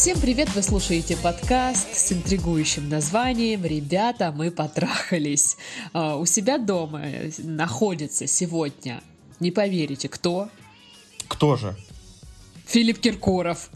Всем 0.00 0.18
привет! 0.18 0.48
Вы 0.54 0.62
слушаете 0.62 1.14
подкаст 1.14 1.94
с 1.94 2.10
интригующим 2.10 2.88
названием 2.88 3.66
«Ребята, 3.66 4.32
мы 4.34 4.50
потрахались». 4.50 5.58
А, 5.92 6.16
у 6.16 6.24
себя 6.24 6.56
дома 6.56 7.02
находится 7.36 8.26
сегодня, 8.26 9.02
не 9.40 9.50
поверите, 9.50 10.08
кто? 10.08 10.48
Кто 11.28 11.56
же? 11.56 11.76
Филипп 12.64 12.98
Киркоров. 12.98 13.68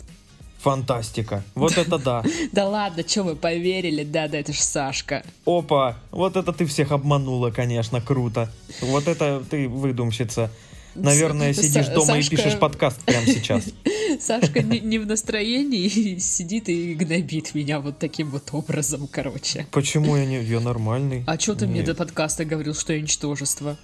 Фантастика. 0.61 1.45
Вот 1.55 1.77
это 1.77 1.99
да. 1.99 2.25
Да 2.53 2.69
ладно, 2.71 3.07
что 3.07 3.25
вы 3.25 3.37
поверили? 3.37 4.03
Да, 4.03 4.27
да, 4.27 4.39
это 4.39 4.55
ж 4.55 4.61
Сашка. 4.61 5.27
Опа, 5.45 5.99
вот 6.11 6.37
это 6.39 6.55
ты 6.55 6.65
всех 6.65 6.93
обманула, 6.93 7.51
конечно, 7.51 8.01
круто. 8.01 8.51
Вот 8.81 9.09
это 9.09 9.45
ты 9.51 9.69
выдумщица. 9.69 10.51
Наверное, 10.95 11.53
сидишь 11.53 11.89
дома 11.89 12.19
и 12.19 12.29
пишешь 12.29 12.59
подкаст 12.59 13.01
прямо 13.05 13.27
сейчас. 13.27 13.65
Сашка 14.21 14.63
не, 14.63 14.81
не 14.81 14.99
в 14.99 15.07
настроении 15.07 15.85
и 15.87 16.19
сидит 16.21 16.69
и 16.69 16.95
гнобит 16.95 17.55
меня 17.55 17.81
вот 17.81 17.99
таким 17.99 18.31
вот 18.31 18.49
образом, 18.53 19.09
короче. 19.11 19.67
Почему 19.73 20.17
я 20.17 20.25
не... 20.25 20.43
Я 20.43 20.61
нормальный. 20.61 21.25
А 21.27 21.39
что 21.39 21.55
ты 21.55 21.67
мне 21.67 21.83
до 21.83 21.95
подкаста 21.95 22.45
говорил, 22.45 22.75
что 22.75 22.93
я 22.93 23.01
ничтожество? 23.01 23.77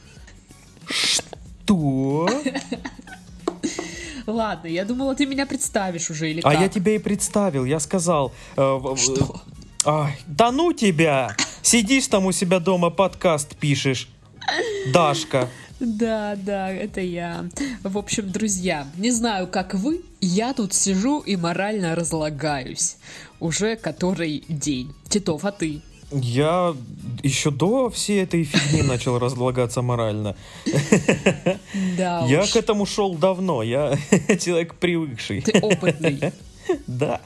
Что? 0.88 2.28
Ладно, 4.26 4.68
я 4.68 4.84
думала, 4.84 5.14
ты 5.14 5.26
меня 5.26 5.46
представишь 5.46 6.10
уже 6.10 6.30
или 6.30 6.40
А 6.40 6.52
как? 6.52 6.60
я 6.60 6.68
тебя 6.68 6.94
и 6.94 6.98
представил, 6.98 7.64
я 7.64 7.80
сказал... 7.80 8.32
э, 8.56 8.78
Что? 8.96 9.42
Ай, 9.84 10.16
да 10.26 10.52
ну 10.52 10.72
тебя! 10.72 11.34
Сидишь 11.62 12.06
там 12.06 12.26
у 12.26 12.32
себя 12.32 12.60
дома, 12.60 12.90
подкаст 12.90 13.56
пишешь. 13.56 14.08
Дашка. 14.92 15.48
Да, 15.80 16.36
да, 16.36 16.70
это 16.70 17.00
я. 17.00 17.46
В 17.82 17.96
общем, 17.96 18.30
друзья, 18.30 18.86
не 18.96 19.10
знаю, 19.10 19.46
как 19.46 19.74
вы, 19.74 20.02
я 20.20 20.52
тут 20.52 20.74
сижу 20.74 21.20
и 21.20 21.36
морально 21.36 21.94
разлагаюсь. 21.94 22.96
Уже 23.40 23.76
который 23.76 24.44
день. 24.48 24.92
Титов, 25.08 25.44
а 25.44 25.52
ты? 25.52 25.80
Я 26.12 26.74
еще 27.22 27.50
до 27.50 27.88
всей 27.88 28.22
этой 28.22 28.44
фигни 28.44 28.82
начал 28.86 29.18
разлагаться 29.18 29.80
морально. 29.80 30.36
Да 31.96 32.26
Я 32.28 32.46
к 32.46 32.56
этому 32.56 32.84
шел 32.84 33.14
давно, 33.14 33.62
я 33.62 33.96
человек 34.40 34.74
привыкший. 34.74 35.40
ты 35.42 35.58
опытный. 35.60 36.20
Да. 36.86 37.20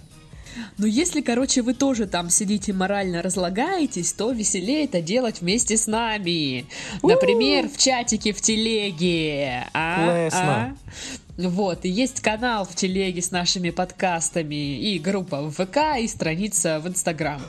Но 0.79 0.87
если, 0.87 1.21
короче, 1.21 1.63
вы 1.63 1.75
тоже 1.75 2.07
там 2.07 2.31
сидите 2.31 2.73
морально 2.73 3.23
разлагаетесь, 3.23 4.13
то 4.13 4.31
веселее 4.31 4.85
это 4.85 5.01
делать 5.01 5.41
вместе 5.41 5.77
с 5.77 5.87
нами. 5.87 6.67
Например, 7.03 7.69
в 7.69 7.77
чатике 7.79 8.33
в 8.33 8.41
телеге. 8.41 9.67
А? 9.73 10.05
Классно. 10.05 10.41
А? 10.41 10.75
Вот, 11.37 11.85
и 11.85 11.89
есть 11.89 12.21
канал 12.21 12.65
в 12.65 12.77
телеге 12.77 13.21
с 13.21 13.33
нашими 13.33 13.71
подкастами, 13.71 14.79
и 14.79 15.01
группа 15.01 15.43
в 15.43 15.51
ВК, 15.51 15.99
и 16.01 16.07
страница 16.07 16.79
в 16.79 16.87
Инстаграм. 16.87 17.43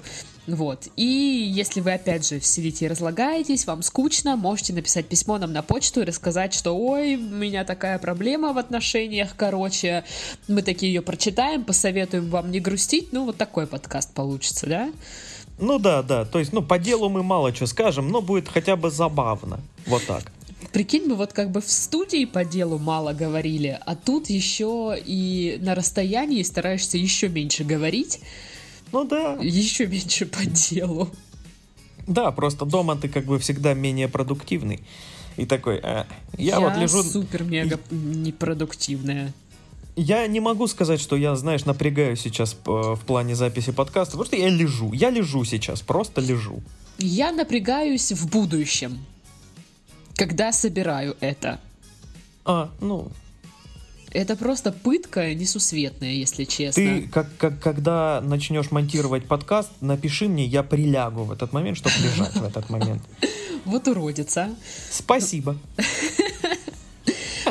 Вот. 0.47 0.87
И 0.95 1.03
если 1.03 1.81
вы, 1.81 1.93
опять 1.93 2.27
же, 2.27 2.39
сидите 2.39 2.85
и 2.85 2.87
разлагаетесь, 2.87 3.65
вам 3.65 3.81
скучно, 3.81 4.35
можете 4.35 4.73
написать 4.73 5.07
письмо 5.07 5.37
нам 5.37 5.53
на 5.53 5.63
почту 5.63 6.01
и 6.01 6.05
рассказать, 6.05 6.53
что 6.53 6.77
ой, 6.77 7.15
у 7.15 7.19
меня 7.19 7.63
такая 7.63 7.97
проблема 7.97 8.53
в 8.53 8.57
отношениях, 8.57 9.35
короче, 9.35 10.03
мы 10.47 10.61
такие 10.61 10.93
ее 10.93 11.01
прочитаем, 11.01 11.63
посоветуем 11.63 12.29
вам 12.29 12.51
не 12.51 12.59
грустить, 12.59 13.11
ну, 13.11 13.25
вот 13.25 13.37
такой 13.37 13.65
подкаст 13.65 14.13
получится, 14.13 14.67
да? 14.67 14.91
Ну 15.57 15.79
да, 15.79 16.03
да. 16.03 16.25
То 16.25 16.39
есть, 16.39 16.53
ну, 16.53 16.61
по 16.61 16.77
делу 16.77 17.09
мы 17.09 17.23
мало 17.23 17.53
что 17.55 17.65
скажем, 17.65 18.09
но 18.09 18.21
будет 18.21 18.47
хотя 18.47 18.75
бы 18.75 18.91
забавно. 18.91 19.59
Вот 19.87 20.05
так. 20.05 20.31
Прикинь, 20.71 21.05
мы 21.07 21.15
вот 21.15 21.31
как 21.31 21.51
бы 21.51 21.61
в 21.61 21.71
студии 21.71 22.25
по 22.25 22.43
делу 22.43 22.77
мало 22.77 23.13
говорили, 23.13 23.79
а 23.85 23.95
тут 23.95 24.29
еще 24.29 24.95
и 25.05 25.57
на 25.61 25.73
расстоянии 25.73 26.43
стараешься 26.43 26.97
еще 26.97 27.29
меньше 27.29 27.63
говорить, 27.63 28.19
Ну 28.95 29.03
да. 29.03 29.37
еще 29.41 29.87
меньше 29.87 30.25
по 30.25 30.45
делу. 30.45 31.09
Да, 32.07 32.31
просто 32.31 32.63
дома 32.63 32.95
ты 32.95 33.09
как 33.09 33.25
бы 33.25 33.39
всегда 33.39 33.73
менее 33.73 34.07
продуктивный. 34.07 34.79
И 35.35 35.45
такой, 35.45 35.81
«А, 35.83 36.07
я, 36.37 36.61
вот 36.61 36.77
лежу... 36.77 37.03
супер-мега 37.03 37.77
непродуктивная. 37.91 39.33
Я 39.97 40.25
не 40.27 40.39
могу 40.39 40.67
сказать, 40.67 41.01
что 41.01 41.17
я, 41.17 41.35
знаешь, 41.35 41.65
напрягаюсь 41.65 42.21
сейчас 42.21 42.53
э, 42.53 42.69
в 42.69 43.01
плане 43.05 43.35
записи 43.35 43.73
подкаста, 43.73 44.13
потому 44.13 44.27
что 44.27 44.37
я 44.37 44.47
лежу. 44.47 44.93
Я 44.93 45.09
лежу 45.09 45.43
сейчас, 45.43 45.81
просто 45.81 46.21
лежу. 46.21 46.63
Я 46.97 47.33
напрягаюсь 47.33 48.13
в 48.13 48.29
будущем, 48.29 49.05
когда 50.15 50.53
собираю 50.53 51.17
это. 51.19 51.59
А, 52.45 52.71
ну, 52.79 53.11
Это 54.15 54.37
просто 54.37 54.71
пытка 54.71 55.33
несусветная, 55.33 56.13
если 56.13 56.45
честно. 56.45 56.81
ты, 56.81 57.01
как, 57.09 57.27
как, 57.37 57.59
когда 57.59 58.21
начнешь 58.21 58.71
монтировать 58.71 59.27
подкаст, 59.27 59.69
напиши 59.81 60.29
мне, 60.29 60.45
я 60.45 60.63
прилягу 60.63 61.25
в 61.25 61.33
этот 61.33 61.51
момент, 61.51 61.77
чтобы 61.77 61.95
лежать 62.01 62.33
в 62.33 62.43
этот 62.43 62.69
момент. 62.69 63.03
Вот 63.65 63.87
уродица. 63.87 64.55
Спасибо. 64.91 65.57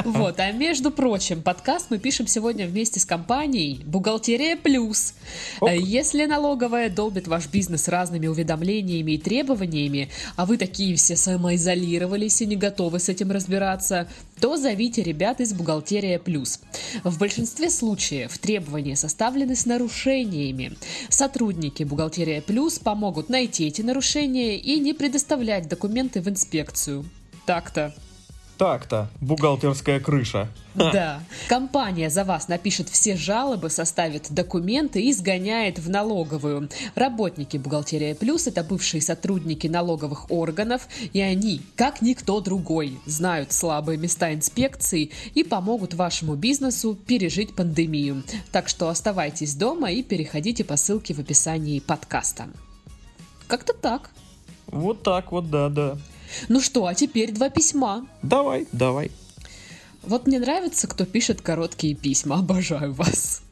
Вот, 0.02 0.40
а 0.40 0.50
между 0.50 0.90
прочим, 0.90 1.40
подкаст 1.40 1.86
мы 1.90 1.98
пишем 1.98 2.26
сегодня 2.26 2.66
вместе 2.66 2.98
с 2.98 3.04
компанией 3.04 3.82
«Бухгалтерия 3.84 4.56
Плюс». 4.56 5.14
Э, 5.60 5.76
Если 5.78 6.24
налоговая 6.24 6.90
долбит 6.90 7.28
ваш 7.28 7.46
бизнес 7.46 7.86
разными 7.86 8.26
уведомлениями 8.26 9.12
и 9.12 9.18
требованиями, 9.18 10.10
а 10.36 10.46
вы 10.46 10.56
такие 10.56 10.96
все 10.96 11.16
самоизолировались 11.16 12.42
и 12.42 12.46
не 12.46 12.56
готовы 12.56 12.98
с 12.98 13.08
этим 13.08 13.30
разбираться, 13.30 14.08
то 14.40 14.56
зовите 14.56 15.02
ребят 15.02 15.40
из 15.40 15.52
«Бухгалтерия 15.52 16.18
Плюс». 16.18 16.60
В 17.04 17.18
большинстве 17.18 17.70
случаев 17.70 18.36
требования 18.38 18.96
составлены 18.96 19.54
с 19.54 19.64
нарушениями. 19.64 20.76
Сотрудники 21.08 21.84
«Бухгалтерия 21.84 22.40
Плюс» 22.40 22.78
помогут 22.78 23.28
найти 23.28 23.68
эти 23.68 23.82
нарушения 23.82 24.58
и 24.58 24.80
не 24.80 24.92
предоставлять 24.92 25.68
документы 25.68 26.20
в 26.20 26.28
инспекцию. 26.28 27.04
Так-то. 27.46 27.94
Так-то, 28.58 29.08
бухгалтерская 29.20 29.98
крыша. 29.98 30.48
Да. 30.74 31.20
Компания 31.48 32.08
за 32.08 32.24
вас 32.24 32.48
напишет 32.48 32.88
все 32.88 33.16
жалобы, 33.16 33.68
составит 33.68 34.32
документы 34.32 35.02
и 35.02 35.12
сгоняет 35.12 35.78
в 35.78 35.90
налоговую. 35.90 36.68
Работники 36.94 37.56
«Бухгалтерия 37.56 38.14
Плюс»— 38.14 38.46
это 38.48 38.62
бывшие 38.62 39.00
сотрудники 39.00 39.66
налоговых 39.66 40.30
органов, 40.30 40.88
и 41.12 41.20
они, 41.20 41.62
как 41.76 42.00
никто 42.00 42.40
другой, 42.40 42.98
знают 43.06 43.52
слабые 43.52 43.98
места 43.98 44.32
инспекции 44.32 45.10
и 45.34 45.42
помогут 45.42 45.94
вашему 45.94 46.36
бизнесу 46.36 46.94
пережить 46.94 47.54
пандемию. 47.56 48.22
Так 48.52 48.68
что 48.68 48.88
оставайтесь 48.88 49.54
дома 49.54 49.90
и 49.90 50.02
переходите 50.02 50.64
по 50.64 50.76
ссылке 50.76 51.14
в 51.14 51.18
описании 51.18 51.80
подкаста. 51.80 52.46
Как-то 53.48 53.74
так. 53.74 54.10
Вот 54.66 55.02
так 55.02 55.32
вот, 55.32 55.50
да-да. 55.50 55.98
Ну 56.48 56.60
что, 56.60 56.86
а 56.86 56.94
теперь 56.94 57.32
два 57.32 57.50
письма. 57.50 58.06
Давай, 58.22 58.66
давай. 58.72 59.10
Вот 60.02 60.26
мне 60.26 60.38
нравится, 60.38 60.86
кто 60.86 61.04
пишет 61.04 61.40
короткие 61.40 61.94
письма. 61.94 62.38
Обожаю 62.40 62.92
вас. 62.92 63.42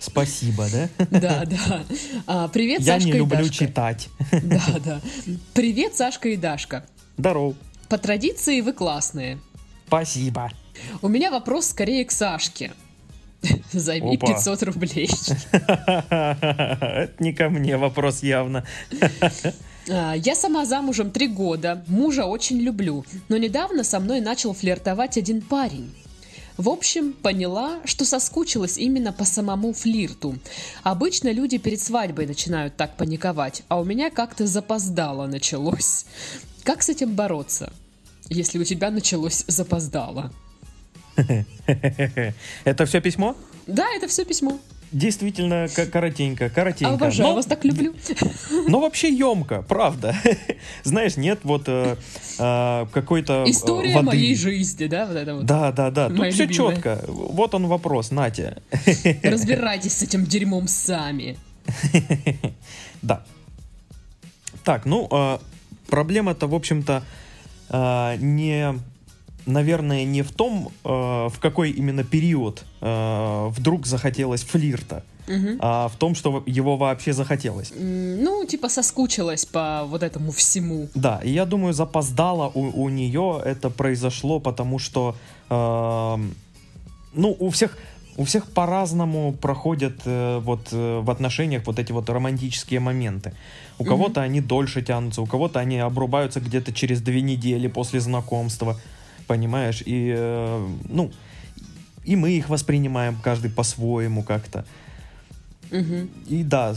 Спасибо, 0.00 0.66
да? 0.72 0.88
Да, 1.10 1.44
да. 1.44 1.84
А, 2.26 2.48
привет, 2.48 2.80
Я 2.80 2.94
Сашка 2.94 3.06
не 3.08 3.14
и 3.14 3.18
люблю 3.18 3.38
Дашка. 3.38 3.54
читать. 3.54 4.08
Да, 4.42 4.62
да. 4.84 5.00
Привет, 5.54 5.94
Сашка 5.94 6.28
и 6.30 6.36
Дашка. 6.36 6.84
Здорово. 7.16 7.54
По 7.88 7.98
традиции 7.98 8.60
вы 8.62 8.72
классные. 8.72 9.38
Спасибо. 9.86 10.50
У 11.02 11.08
меня 11.08 11.30
вопрос 11.30 11.66
скорее 11.66 12.04
к 12.04 12.10
Сашке. 12.10 12.72
Займи 13.72 14.16
Опа. 14.16 14.34
500 14.34 14.62
рублей. 14.64 15.10
Это 15.52 17.12
не 17.20 17.32
ко 17.32 17.48
мне 17.48 17.76
вопрос 17.76 18.22
явно. 18.22 18.64
А, 19.90 20.14
Я 20.14 20.34
сама 20.34 20.64
замужем 20.64 21.10
три 21.10 21.28
года, 21.28 21.84
мужа 21.88 22.24
очень 22.24 22.58
люблю, 22.58 23.04
но 23.28 23.36
недавно 23.36 23.84
со 23.84 24.00
мной 24.00 24.20
начал 24.20 24.54
флиртовать 24.54 25.16
один 25.18 25.42
парень. 25.42 25.92
В 26.58 26.68
общем, 26.68 27.14
поняла, 27.14 27.80
что 27.84 28.04
соскучилась 28.04 28.76
именно 28.76 29.12
по 29.12 29.24
самому 29.24 29.72
флирту. 29.72 30.38
Обычно 30.82 31.32
люди 31.32 31.58
перед 31.58 31.80
свадьбой 31.80 32.26
начинают 32.26 32.76
так 32.76 32.96
паниковать, 32.96 33.62
а 33.68 33.80
у 33.80 33.84
меня 33.84 34.10
как-то 34.10 34.46
запоздало 34.46 35.26
началось. 35.26 36.04
Как 36.62 36.82
с 36.82 36.90
этим 36.90 37.14
бороться, 37.14 37.72
если 38.28 38.58
у 38.58 38.64
тебя 38.64 38.90
началось 38.90 39.44
запоздало? 39.48 40.30
Это 42.64 42.86
все 42.86 43.00
письмо? 43.00 43.34
Да, 43.66 43.86
это 43.96 44.08
все 44.08 44.24
письмо. 44.24 44.58
Действительно, 44.92 45.68
коротенько, 45.90 46.50
коротенько. 46.50 46.94
Обожаю, 46.94 47.30
Но- 47.30 47.34
вас 47.36 47.46
так 47.46 47.64
люблю. 47.64 47.94
Но 48.68 48.80
вообще 48.80 49.08
емко, 49.08 49.62
правда. 49.62 50.14
Знаешь, 50.84 51.16
нет 51.16 51.40
вот 51.44 51.62
э, 51.66 51.96
э, 52.38 52.86
какой-то 52.92 53.44
э, 53.46 53.50
История 53.50 53.94
воды. 53.94 54.06
моей 54.06 54.36
жизни, 54.36 54.86
да, 54.86 55.06
вот 55.06 55.16
это 55.16 55.34
вот. 55.34 55.46
Да, 55.46 55.72
да, 55.72 55.90
да. 55.90 56.08
Тут 56.08 56.18
Моя 56.18 56.30
все 56.30 56.44
любимая. 56.44 56.74
четко. 56.76 57.04
Вот 57.08 57.54
он 57.54 57.66
вопрос, 57.68 58.10
Натя. 58.10 58.60
Разбирайтесь 59.22 59.94
с 59.94 60.02
этим 60.02 60.26
дерьмом 60.26 60.68
сами. 60.68 61.38
Да. 63.00 63.24
Так, 64.64 64.84
ну, 64.84 65.08
э, 65.10 65.38
проблема-то, 65.88 66.46
в 66.48 66.54
общем-то, 66.54 67.02
э, 67.70 68.16
не, 68.18 68.78
наверное, 69.46 70.04
не 70.04 70.22
в 70.22 70.32
том, 70.32 70.68
э, 70.84 70.88
в 70.88 71.38
какой 71.40 71.70
именно 71.70 72.04
период 72.04 72.64
э, 72.80 73.48
вдруг 73.50 73.86
захотелось 73.86 74.42
флирта. 74.42 75.04
угу. 75.28 75.56
а 75.60 75.88
в 75.88 75.96
том, 75.96 76.14
что 76.14 76.42
его 76.46 76.76
вообще 76.76 77.12
захотелось. 77.12 77.72
Ну, 77.76 78.44
типа 78.44 78.68
соскучилась 78.68 79.44
по 79.44 79.84
вот 79.86 80.02
этому 80.02 80.30
всему. 80.32 80.88
Да, 80.94 81.20
и 81.24 81.30
я 81.30 81.44
думаю, 81.44 81.74
запоздало 81.74 82.50
у, 82.54 82.84
у 82.84 82.88
нее 82.88 83.40
это 83.44 83.70
произошло, 83.70 84.40
потому 84.40 84.78
что, 84.78 85.14
э, 85.50 86.18
ну, 87.14 87.36
у 87.38 87.50
всех 87.50 87.76
у 88.16 88.24
всех 88.24 88.46
по-разному 88.46 89.32
проходят 89.32 90.00
э, 90.04 90.38
вот 90.42 90.68
э, 90.72 91.00
в 91.00 91.10
отношениях 91.10 91.62
вот 91.66 91.78
эти 91.78 91.92
вот 91.92 92.10
романтические 92.10 92.80
моменты. 92.80 93.32
У 93.78 93.84
mm-hmm. 93.84 93.88
кого-то 93.88 94.20
они 94.20 94.40
дольше 94.40 94.82
тянутся, 94.82 95.22
у 95.22 95.26
кого-то 95.26 95.60
они 95.60 95.78
обрубаются 95.78 96.40
где-то 96.40 96.72
через 96.72 97.00
две 97.00 97.22
недели 97.22 97.68
после 97.68 98.00
знакомства, 98.00 98.78
понимаешь? 99.26 99.82
И, 99.84 100.14
э, 100.16 100.68
ну, 100.88 101.10
и 102.04 102.16
мы 102.16 102.32
их 102.32 102.48
воспринимаем 102.48 103.16
каждый 103.22 103.50
по-своему 103.50 104.22
как-то. 104.22 104.64
Mm-hmm. 105.70 106.28
И 106.28 106.42
да, 106.44 106.74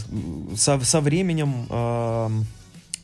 со, 0.56 0.80
со 0.80 1.00
временем, 1.00 1.66
э, 1.68 2.30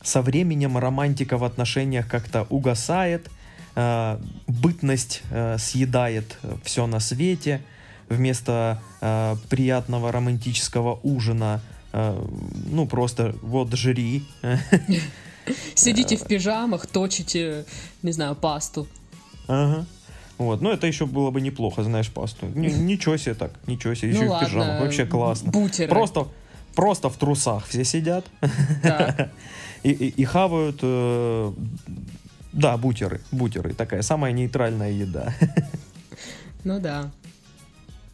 со 0.01 0.21
временем 0.21 0.77
романтика 0.77 1.37
в 1.37 1.43
отношениях 1.43 2.07
как-то 2.07 2.43
угасает, 2.49 3.29
э, 3.75 4.19
бытность 4.47 5.21
э, 5.29 5.57
съедает 5.59 6.37
все 6.63 6.87
на 6.87 6.99
свете 6.99 7.61
вместо 8.09 8.81
э, 9.01 9.35
приятного 9.49 10.11
романтического 10.11 10.99
ужина, 11.03 11.61
э, 11.91 12.25
ну 12.71 12.87
просто 12.87 13.35
вот 13.41 13.73
жри. 13.73 14.25
Сидите 15.75 16.15
в 16.17 16.25
пижамах, 16.25 16.87
точите, 16.87 17.65
не 18.01 18.11
знаю, 18.11 18.35
пасту. 18.35 18.87
Ага. 19.47 19.85
Вот, 20.37 20.61
но 20.61 20.71
это 20.71 20.87
еще 20.87 21.05
было 21.05 21.31
бы 21.31 21.41
неплохо, 21.41 21.83
знаешь, 21.83 22.09
пасту. 22.09 22.47
Н- 22.47 22.85
ничего 22.85 23.17
себе 23.17 23.35
так, 23.35 23.51
ничего 23.67 23.93
себе, 23.93 24.11
еще 24.11 24.25
ну, 24.25 24.33
и 24.33 24.37
в 24.37 24.45
пижамах, 24.45 24.81
вообще 24.81 25.05
классно. 25.05 25.51
Бутеры. 25.51 25.89
Просто, 25.89 26.27
просто 26.75 27.09
в 27.09 27.17
трусах 27.17 27.67
все 27.67 27.83
сидят 27.83 28.25
и, 29.83 29.89
и, 29.91 30.07
и 30.09 30.23
хавают, 30.25 30.79
э, 30.81 31.53
да, 32.51 32.77
бутеры, 32.77 33.21
бутеры, 33.31 33.73
такая 33.73 34.01
самая 34.01 34.31
нейтральная 34.31 34.91
еда. 34.91 35.33
Ну 36.65 36.79
да. 36.79 37.11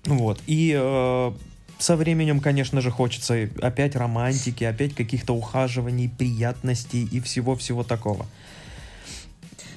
Вот. 0.06 0.40
И 0.48 0.76
э, 0.76 1.32
со 1.78 1.96
временем, 1.96 2.40
конечно 2.40 2.82
же, 2.82 2.90
хочется 2.90 3.48
опять 3.62 3.96
романтики, 3.96 4.64
опять 4.64 4.96
каких-то 4.96 5.34
ухаживаний, 5.36 6.10
приятностей 6.10 7.08
и 7.12 7.20
всего-всего 7.20 7.84
такого. 7.84 8.26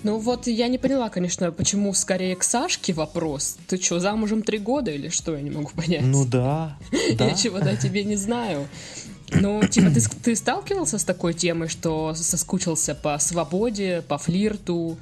Ну 0.02 0.18
вот 0.18 0.46
я 0.46 0.68
не 0.68 0.78
поняла, 0.78 1.08
конечно, 1.10 1.52
почему 1.52 1.94
скорее 1.94 2.34
к 2.36 2.42
Сашке 2.42 2.92
вопрос. 2.92 3.56
Ты 3.68 3.80
что, 3.80 4.00
замужем 4.00 4.42
три 4.42 4.58
года 4.58 4.90
или 4.90 5.08
что? 5.08 5.36
Я 5.36 5.42
не 5.42 5.50
могу 5.50 5.70
понять. 5.70 6.02
Ну 6.02 6.24
да. 6.24 6.76
да. 7.16 7.28
Я 7.28 7.34
чего-то 7.34 7.76
тебе 7.76 8.04
не 8.04 8.16
знаю. 8.16 8.66
Ну, 9.34 9.62
типа, 9.66 9.90
ты, 9.90 10.00
ты 10.22 10.36
сталкивался 10.36 10.98
с 10.98 11.04
такой 11.04 11.34
темой, 11.34 11.68
что 11.68 12.14
соскучился 12.14 12.94
по 12.94 13.18
свободе, 13.18 14.02
по 14.06 14.18
флирту, 14.18 14.98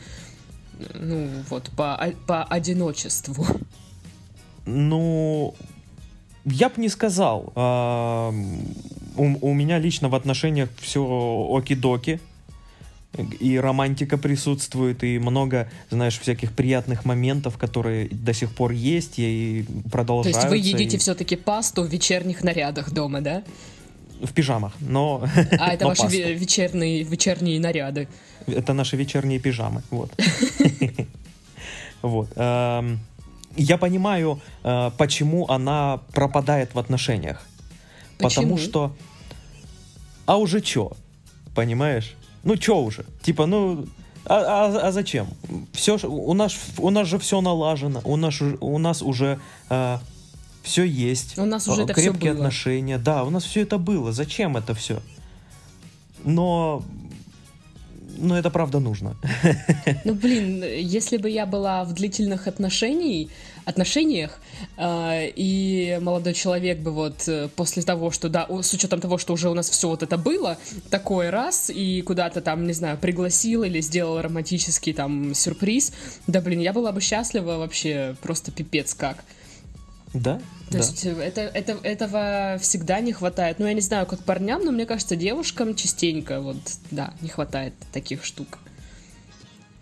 ну, 0.95 1.29
вот, 1.49 1.71
по, 1.77 2.13
по 2.27 2.45
одиночеству? 2.45 3.45
Ну, 4.67 5.55
я 6.45 6.69
бы 6.69 6.81
не 6.81 6.89
сказал. 6.89 7.53
А, 7.57 8.33
у, 9.17 9.49
у 9.49 9.55
меня 9.55 9.79
лично 9.79 10.09
в 10.09 10.15
отношениях 10.15 10.71
все 10.81 11.03
оки-доки. 11.03 12.21
И 13.41 13.59
романтика 13.59 14.17
присутствует, 14.19 15.03
и 15.03 15.19
много, 15.19 15.69
знаешь, 15.91 16.19
всяких 16.19 16.53
приятных 16.53 17.05
моментов, 17.05 17.59
которые 17.59 18.09
до 18.09 18.33
сих 18.33 18.55
пор 18.55 18.71
есть 18.71 19.15
и 19.19 19.65
продолжаются. 19.91 20.43
То 20.43 20.55
есть 20.55 20.65
вы 20.65 20.69
едите 20.69 20.97
и... 20.97 20.99
все-таки 20.99 21.35
пасту 21.37 21.83
в 21.83 21.89
вечерних 21.89 22.45
нарядах 22.45 22.93
дома, 22.93 23.21
да? 23.21 23.43
В 24.23 24.33
пижамах, 24.33 24.75
но... 24.81 25.27
А, 25.59 25.73
это 25.73 25.87
ваши 25.89 26.07
вечерние, 26.07 27.03
вечерние 27.03 27.59
наряды. 27.59 28.07
Это 28.47 28.75
наши 28.75 28.97
вечерние 28.97 29.41
пижамы, 29.41 29.83
вот. 29.91 30.13
Вот 32.03 32.31
я 33.57 33.79
понимаю, 33.79 34.41
э, 34.63 34.91
почему 34.97 35.49
она 35.49 36.01
пропадает 36.13 36.75
в 36.75 36.79
отношениях. 36.79 37.47
Потому 38.19 38.59
что... 38.59 38.95
А 40.27 40.37
уже 40.37 40.61
чё? 40.61 40.93
Понимаешь? 41.55 42.15
Ну 42.45 42.57
чё 42.57 42.79
уже? 42.79 43.05
Типа, 43.23 43.47
ну... 43.47 43.87
А, 44.27 44.67
а, 44.67 44.89
а 44.89 44.93
зачем? 44.93 45.29
Все, 45.73 45.99
у 46.03 46.35
нас, 46.35 46.55
у 46.79 46.91
нас 46.91 47.09
же 47.09 47.19
все 47.19 47.41
налажено, 47.41 48.01
у 48.05 48.17
нас, 48.17 48.41
у 48.61 48.79
нас 48.79 49.03
уже 49.03 49.41
э, 49.71 49.99
все 50.63 50.85
есть. 50.85 51.39
У 51.39 51.47
нас 51.47 51.67
уже 51.69 51.83
это 51.83 51.95
крепкие 51.95 52.13
все 52.13 52.31
было. 52.31 52.33
отношения. 52.33 52.99
Да, 52.99 53.25
у 53.25 53.31
нас 53.31 53.45
все 53.45 53.63
это 53.63 53.79
было. 53.79 54.13
Зачем 54.13 54.57
это 54.57 54.75
все? 54.75 55.01
Но 56.23 56.83
но 58.21 58.39
это 58.39 58.51
правда 58.51 58.81
нужно. 58.81 59.17
Ну, 60.05 60.15
блин, 60.15 60.65
если 60.65 61.17
бы 61.17 61.29
я 61.29 61.47
была 61.47 61.85
в 61.85 61.93
длительных 61.93 62.47
отношениях, 62.47 63.29
отношениях, 63.65 64.39
э, 64.77 65.31
и 65.37 65.99
молодой 66.01 66.35
человек 66.35 66.79
бы 66.79 66.91
вот 66.91 67.29
э, 67.29 67.49
после 67.55 67.83
того, 67.83 68.11
что, 68.11 68.29
да, 68.29 68.47
с 68.49 68.73
учетом 68.73 69.01
того, 69.01 69.19
что 69.19 69.33
уже 69.33 69.51
у 69.51 69.55
нас 69.55 69.69
все 69.69 69.89
вот 69.89 70.03
это 70.03 70.17
было, 70.17 70.57
такой 70.91 71.31
раз, 71.31 71.71
и 71.71 72.03
куда-то 72.03 72.41
там, 72.41 72.67
не 72.67 72.73
знаю, 72.73 72.99
пригласил 72.99 73.63
или 73.63 73.81
сделал 73.81 74.21
романтический 74.21 74.93
там 74.93 75.35
сюрприз, 75.35 75.93
да, 76.27 76.41
блин, 76.41 76.61
я 76.61 76.73
была 76.73 76.93
бы 76.93 77.01
счастлива 77.01 77.59
вообще 77.59 78.17
просто 78.23 78.53
пипец 78.53 78.95
как. 78.95 79.25
Да? 80.13 80.41
То 80.71 80.73
да. 80.73 80.79
есть 80.79 81.05
э, 81.05 81.11
это, 81.11 81.41
это, 81.41 81.79
этого 81.83 82.59
всегда 82.61 83.01
не 83.01 83.13
хватает. 83.13 83.59
Ну, 83.59 83.67
я 83.67 83.75
не 83.75 83.81
знаю, 83.81 84.07
как 84.07 84.21
парням, 84.21 84.65
но 84.65 84.73
мне 84.73 84.87
кажется, 84.87 85.17
девушкам 85.17 85.75
частенько 85.75 86.41
вот, 86.41 86.57
да, 86.91 87.13
не 87.21 87.29
хватает 87.29 87.75
таких 87.93 88.25
штук. 88.25 88.59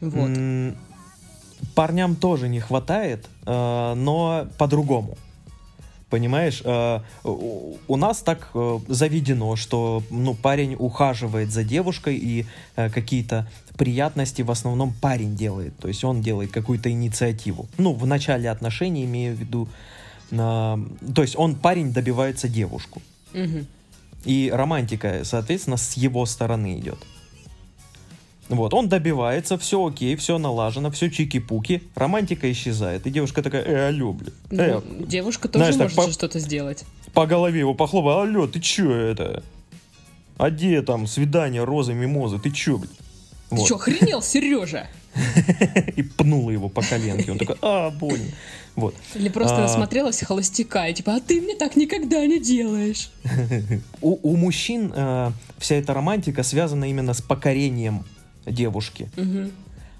Вот. 0.01 0.31
Парням 1.75 2.15
тоже 2.17 2.49
не 2.49 2.61
хватает, 2.61 3.27
э, 3.47 3.95
но 3.95 4.47
по-другому. 4.59 5.19
Понимаешь, 6.09 6.63
э, 6.65 7.01
у 7.25 7.97
нас 7.97 8.23
так 8.23 8.51
заведено, 8.87 9.57
что 9.57 10.03
ну, 10.09 10.35
парень 10.35 10.75
ухаживает 10.79 11.51
за 11.53 11.65
девушкой, 11.65 12.17
и 12.17 12.47
какие-то 12.77 13.47
приятности 13.77 14.41
в 14.41 14.51
основном 14.51 14.95
парень 14.95 15.37
делает. 15.37 15.77
То 15.79 15.89
есть 15.89 16.05
он 16.05 16.23
делает 16.23 16.51
какую-то 16.51 16.91
инициативу. 16.91 17.69
Ну, 17.77 17.93
в 17.93 18.07
начале 18.07 18.51
отношений, 18.51 19.05
имею 19.05 19.37
в 19.37 19.39
виду, 19.39 19.69
то 20.31 21.23
есть 21.23 21.37
он, 21.37 21.55
парень, 21.55 21.93
добивается 21.93 22.49
девушку. 22.49 23.03
Угу. 23.35 23.67
И 24.25 24.51
романтика, 24.53 25.21
соответственно, 25.25 25.77
с 25.77 25.95
его 25.95 26.27
стороны 26.27 26.79
идет. 26.79 26.99
Вот, 28.49 28.73
он 28.73 28.89
добивается, 28.89 29.59
все 29.59 29.87
окей, 29.87 30.17
все 30.17 30.39
налажено, 30.39 30.91
все 30.91 31.11
чики-пуки, 31.11 31.83
романтика 31.95 32.51
исчезает. 32.51 33.07
И 33.07 33.11
девушка 33.11 33.43
такая, 33.43 33.63
э, 33.63 33.89
алло, 33.89 34.15
блин. 34.15 34.33
Ну, 34.51 34.63
э, 34.63 34.83
девушка 35.01 35.49
тоже 35.49 35.73
знаешь, 35.73 35.95
может 35.95 36.11
по, 36.11 36.13
что-то 36.13 36.39
сделать. 36.39 36.85
По 37.13 37.27
голове 37.27 37.61
его 37.61 37.75
похлопал, 37.75 38.21
алло, 38.21 38.47
ты 38.47 38.59
че 38.61 38.91
это? 38.91 39.43
А 40.39 40.51
где 40.51 40.81
там 40.81 41.07
свидание 41.07 41.63
розы, 41.63 41.93
мимозы, 41.93 42.39
ты 42.39 42.51
че, 42.51 42.79
блин? 42.79 42.91
Ты 43.51 43.57
вот. 43.57 43.67
что, 43.67 43.77
охренел, 43.77 44.23
Сережа? 44.23 44.87
И 45.97 46.03
пнула 46.03 46.51
его 46.51 46.69
по 46.69 46.83
коленке. 46.83 47.33
Он 47.33 47.39
такой, 47.39 47.57
а, 47.61 47.91
больно. 47.91 48.27
Вот. 48.79 48.95
Или 49.15 49.29
просто 49.29 49.65
а... 49.65 49.69
смотрелась 49.69 50.21
холостяка, 50.23 50.87
и 50.87 50.95
типа, 50.95 51.17
а 51.17 51.21
ты 51.21 51.41
мне 51.41 51.57
так 51.57 51.75
никогда 51.75 52.25
не 52.27 52.39
делаешь. 52.39 53.11
у, 54.01 54.37
мужчин 54.37 54.93
э, 54.95 55.33
вся 55.59 55.75
эта 55.75 55.95
романтика 55.95 56.45
связана 56.45 56.89
именно 56.89 57.13
с 57.13 57.21
покорением 57.21 58.05
девушки. 58.47 59.11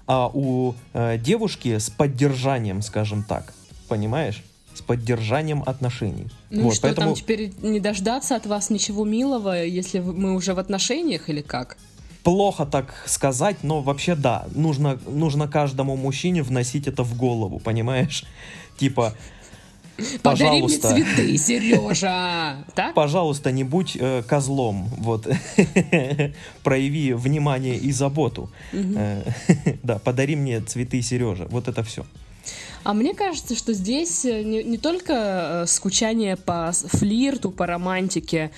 А 0.07 0.27
у 0.33 0.73
э, 0.93 1.17
девушки 1.19 1.77
с 1.77 1.89
поддержанием, 1.89 2.81
скажем 2.81 3.23
так. 3.23 3.53
Понимаешь? 3.87 4.43
С 4.73 4.81
поддержанием 4.81 5.61
отношений. 5.65 6.27
Ну 6.49 6.63
вот, 6.63 6.75
что, 6.75 6.83
поэтому... 6.83 7.07
там 7.07 7.15
теперь 7.15 7.51
не 7.61 7.79
дождаться 7.79 8.35
от 8.35 8.45
вас 8.45 8.69
ничего 8.69 9.05
милого, 9.05 9.63
если 9.63 9.99
мы 9.99 10.33
уже 10.33 10.53
в 10.53 10.59
отношениях 10.59 11.29
или 11.29 11.41
как? 11.41 11.77
Плохо 12.23 12.65
так 12.65 13.03
сказать, 13.05 13.57
но 13.63 13.81
вообще 13.81 14.15
да, 14.15 14.47
нужно, 14.53 14.99
нужно 15.07 15.47
каждому 15.47 15.95
мужчине 15.95 16.43
вносить 16.43 16.87
это 16.87 17.03
в 17.03 17.15
голову, 17.17 17.59
понимаешь? 17.59 18.25
Типа, 18.77 19.13
Подари 20.21 20.61
пожалуйста. 20.61 20.91
мне 20.91 21.03
цветы, 21.03 21.37
Сережа. 21.37 22.65
Так? 22.75 22.93
Пожалуйста, 22.93 23.51
не 23.51 23.63
будь 23.63 23.97
э, 23.99 24.23
козлом. 24.23 24.89
Вот. 24.97 25.27
Прояви 26.63 27.13
внимание 27.13 27.77
и 27.77 27.91
заботу. 27.91 28.49
Э, 28.71 29.23
да, 29.83 29.99
подари 29.99 30.35
мне 30.35 30.61
цветы, 30.61 31.01
Сережа. 31.01 31.47
Вот 31.49 31.67
это 31.67 31.83
все. 31.83 32.05
А 32.83 32.93
мне 32.93 33.13
кажется, 33.13 33.55
что 33.55 33.73
здесь 33.73 34.25
э, 34.25 34.43
не, 34.43 34.63
не 34.63 34.77
только 34.77 35.13
э, 35.13 35.65
скучание 35.67 36.37
по 36.37 36.71
флирту, 36.71 37.51
по 37.51 37.65
романтике, 37.65 38.51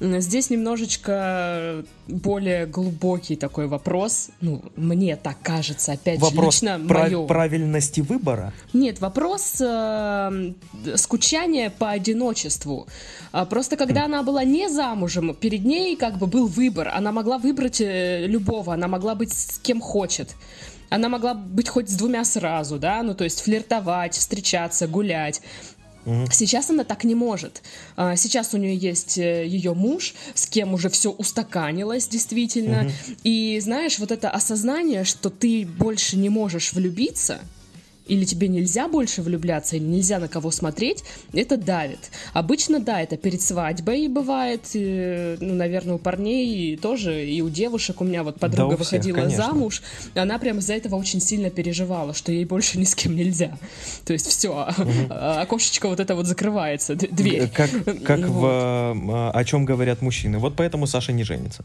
здесь 0.00 0.50
немножечко 0.50 1.84
более 2.08 2.66
глубокий 2.66 3.36
такой 3.36 3.66
вопрос. 3.66 4.30
Ну, 4.40 4.62
мне 4.76 5.16
так 5.16 5.36
кажется, 5.42 5.92
опять 5.92 6.20
вопрос 6.20 6.60
же, 6.60 6.66
лично 6.66 6.86
прав- 6.86 7.10
мое. 7.10 7.26
правильности 7.26 8.00
выбора? 8.00 8.52
Нет, 8.72 9.00
вопрос 9.00 9.56
э, 9.60 10.52
скучания 10.96 11.70
по 11.70 11.90
одиночеству. 11.90 12.86
А 13.32 13.44
просто 13.44 13.76
когда 13.76 14.06
она 14.06 14.22
была 14.22 14.44
не 14.44 14.68
замужем, 14.68 15.34
перед 15.34 15.64
ней 15.64 15.96
как 15.96 16.18
бы 16.18 16.26
был 16.26 16.46
выбор. 16.46 16.88
Она 16.88 17.12
могла 17.12 17.38
выбрать 17.38 17.80
э, 17.80 18.26
любого, 18.26 18.74
она 18.74 18.88
могла 18.88 19.14
быть 19.14 19.32
с 19.32 19.58
кем 19.58 19.80
хочет. 19.80 20.34
Она 20.90 21.08
могла 21.08 21.34
быть 21.34 21.68
хоть 21.68 21.90
с 21.90 21.94
двумя 21.94 22.24
сразу, 22.24 22.78
да, 22.78 23.02
ну 23.02 23.14
то 23.14 23.24
есть 23.24 23.40
флиртовать, 23.42 24.14
встречаться, 24.14 24.86
гулять. 24.86 25.42
Сейчас 26.32 26.70
она 26.70 26.84
так 26.84 27.04
не 27.04 27.14
может. 27.14 27.62
А, 27.96 28.16
сейчас 28.16 28.54
у 28.54 28.56
нее 28.56 28.74
есть 28.74 29.18
э, 29.18 29.46
ее 29.46 29.74
муж, 29.74 30.14
с 30.32 30.46
кем 30.46 30.72
уже 30.72 30.88
все 30.88 31.10
устаканилось 31.10 32.08
действительно. 32.08 32.84
Угу. 32.84 33.16
И 33.24 33.60
знаешь, 33.60 33.98
вот 33.98 34.10
это 34.10 34.30
осознание, 34.30 35.04
что 35.04 35.28
ты 35.28 35.66
больше 35.66 36.16
не 36.16 36.30
можешь 36.30 36.72
влюбиться, 36.72 37.40
или 38.08 38.24
тебе 38.24 38.48
нельзя 38.48 38.88
больше 38.88 39.22
влюбляться, 39.22 39.76
или 39.76 39.84
нельзя 39.84 40.18
на 40.18 40.28
кого 40.28 40.50
смотреть, 40.50 41.04
это 41.32 41.56
давит. 41.56 42.10
Обычно, 42.32 42.80
да, 42.80 43.00
это 43.00 43.16
перед 43.16 43.40
свадьбой 43.42 44.08
бывает, 44.08 44.62
и, 44.72 45.36
ну, 45.40 45.54
наверное, 45.54 45.94
у 45.94 45.98
парней 45.98 46.76
тоже, 46.76 47.26
и 47.26 47.40
у 47.40 47.48
девушек, 47.48 48.00
у 48.00 48.04
меня 48.04 48.22
вот 48.22 48.40
подруга 48.40 48.70
да, 48.70 48.76
выходила 48.76 49.16
конечно. 49.16 49.44
замуж, 49.44 49.82
она 50.14 50.38
прям 50.38 50.58
из-за 50.58 50.74
этого 50.74 50.96
очень 50.96 51.20
сильно 51.20 51.50
переживала, 51.50 52.14
что 52.14 52.32
ей 52.32 52.44
больше 52.44 52.78
ни 52.78 52.84
с 52.84 52.94
кем 52.94 53.14
нельзя. 53.14 53.56
То 54.04 54.12
есть 54.12 54.26
все, 54.26 54.68
угу. 54.76 54.90
окошечко 55.10 55.88
вот 55.88 56.00
это 56.00 56.14
вот 56.14 56.26
закрывается, 56.26 56.94
дверь. 56.94 57.48
Как, 57.48 57.70
как 58.04 58.20
вот. 58.20 58.42
в 58.42 58.44
а, 59.10 59.30
«О 59.32 59.44
чем 59.44 59.64
говорят 59.64 60.02
мужчины». 60.02 60.38
Вот 60.38 60.54
поэтому 60.56 60.86
Саша 60.86 61.12
не 61.12 61.24
женится. 61.24 61.64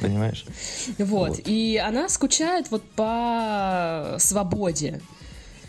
Понимаешь? 0.00 0.44
Вот. 0.98 1.28
вот. 1.30 1.40
И 1.46 1.76
она 1.82 2.08
скучает 2.08 2.70
вот 2.70 2.82
по 2.82 4.16
свободе. 4.18 5.00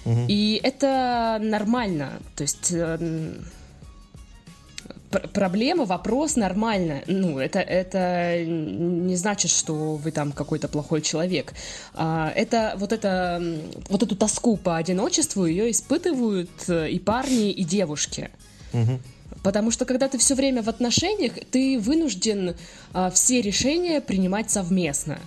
И 0.05 0.59
это 0.63 1.39
нормально. 1.41 2.13
То 2.35 2.41
есть 2.41 2.71
э, 2.71 3.33
проблема, 5.33 5.85
вопрос 5.85 6.35
нормально. 6.35 7.01
Ну, 7.07 7.39
это, 7.39 7.59
это 7.59 8.43
не 8.45 9.15
значит, 9.15 9.51
что 9.51 9.95
вы 9.95 10.11
там 10.11 10.31
какой-то 10.31 10.67
плохой 10.67 11.01
человек. 11.01 11.53
А, 11.93 12.31
это 12.35 12.73
вот, 12.77 12.93
это 12.93 13.41
вот 13.89 14.03
эту 14.03 14.15
тоску 14.15 14.57
по 14.57 14.77
одиночеству 14.77 15.45
ее 15.45 15.71
испытывают 15.71 16.49
э, 16.67 16.89
и 16.89 16.99
парни, 16.99 17.51
и 17.51 17.63
девушки. 17.63 18.31
Угу. 18.73 18.99
Потому 19.43 19.71
что 19.71 19.85
когда 19.85 20.07
ты 20.07 20.17
все 20.17 20.35
время 20.35 20.61
в 20.61 20.69
отношениях, 20.69 21.33
ты 21.49 21.79
вынужден 21.79 22.55
а, 22.93 23.09
все 23.09 23.41
решения 23.41 24.01
принимать 24.01 24.51
совместно. 24.51 25.19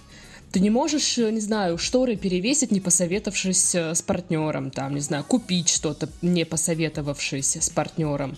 Ты 0.55 0.61
не 0.61 0.71
можешь, 0.71 1.19
э, 1.19 1.33
не 1.33 1.41
знаю, 1.41 1.79
шторы 1.79 2.15
перевесить, 2.15 2.71
не 2.71 2.79
посоветовавшись 2.79 3.75
э, 3.75 3.93
с 3.93 4.03
партнером, 4.03 4.71
там, 4.71 4.95
не 4.95 5.01
знаю, 5.01 5.25
купить 5.25 5.69
что-то, 5.69 6.09
не 6.23 6.45
посоветовавшись 6.45 7.57
с 7.57 7.71
партнером. 7.71 8.37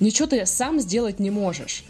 Ничего 0.00 0.26
ты 0.26 0.44
сам 0.46 0.80
сделать 0.80 1.20
не 1.20 1.30
можешь. 1.30 1.84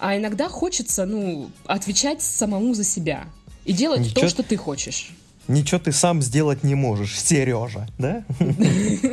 А 0.00 0.16
иногда 0.16 0.48
хочется, 0.48 1.06
ну, 1.06 1.52
отвечать 1.66 2.20
самому 2.20 2.74
за 2.74 2.82
себя 2.82 3.26
и 3.64 3.72
делать 3.72 4.00
Ничего... 4.00 4.22
то, 4.22 4.28
что 4.28 4.42
ты 4.42 4.56
хочешь. 4.56 5.12
Ничего 5.46 5.78
ты 5.78 5.92
сам 5.92 6.20
сделать 6.20 6.64
не 6.64 6.74
можешь, 6.74 7.16
Сережа, 7.20 7.86
да? 7.96 8.24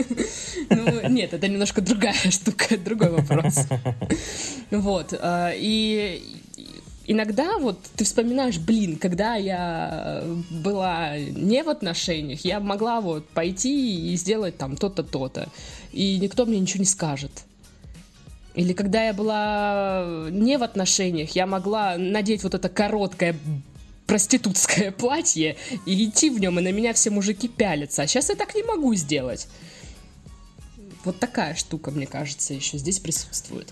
Ну, 0.70 1.08
нет, 1.08 1.34
это 1.34 1.48
немножко 1.48 1.82
другая 1.82 2.16
штука, 2.32 2.78
другой 2.78 3.12
вопрос. 3.12 3.60
Вот. 4.72 5.14
А, 5.22 5.52
и 5.56 6.42
иногда 7.08 7.58
вот 7.58 7.80
ты 7.96 8.04
вспоминаешь, 8.04 8.60
блин, 8.60 8.98
когда 8.98 9.36
я 9.36 10.24
была 10.52 11.18
не 11.18 11.64
в 11.64 11.70
отношениях, 11.70 12.42
я 12.46 12.60
могла 12.60 13.02
вот 13.02 13.28
пойти 13.30 14.14
и 14.14 14.16
сделать 14.18 14.58
там 14.58 14.76
то-то, 14.78 15.04
то-то, 15.04 15.50
и 15.92 16.20
никто 16.20 16.46
мне 16.46 16.60
ничего 16.60 16.82
не 16.82 16.86
скажет. 16.86 17.32
Или 18.54 18.74
когда 18.74 19.04
я 19.04 19.14
была 19.14 20.28
не 20.32 20.58
в 20.58 20.64
отношениях, 20.64 21.32
я 21.32 21.46
могла 21.46 21.96
надеть 21.98 22.44
вот 22.44 22.56
это 22.56 22.70
короткое 22.70 23.36
проститутское 24.08 24.92
платье 24.98 25.58
и 25.86 26.06
идти 26.06 26.30
в 26.30 26.40
нем, 26.40 26.60
и 26.60 26.62
на 26.62 26.72
меня 26.72 26.94
все 26.94 27.10
мужики 27.10 27.48
пялятся. 27.48 28.02
А 28.02 28.08
сейчас 28.08 28.30
я 28.30 28.36
так 28.36 28.56
не 28.56 28.64
могу 28.64 28.94
сделать. 28.96 29.48
Вот 31.04 31.20
такая 31.20 31.56
штука, 31.56 31.92
мне 31.92 32.08
кажется, 32.08 32.54
еще 32.54 32.78
здесь 32.78 33.00
присутствует. 33.00 33.72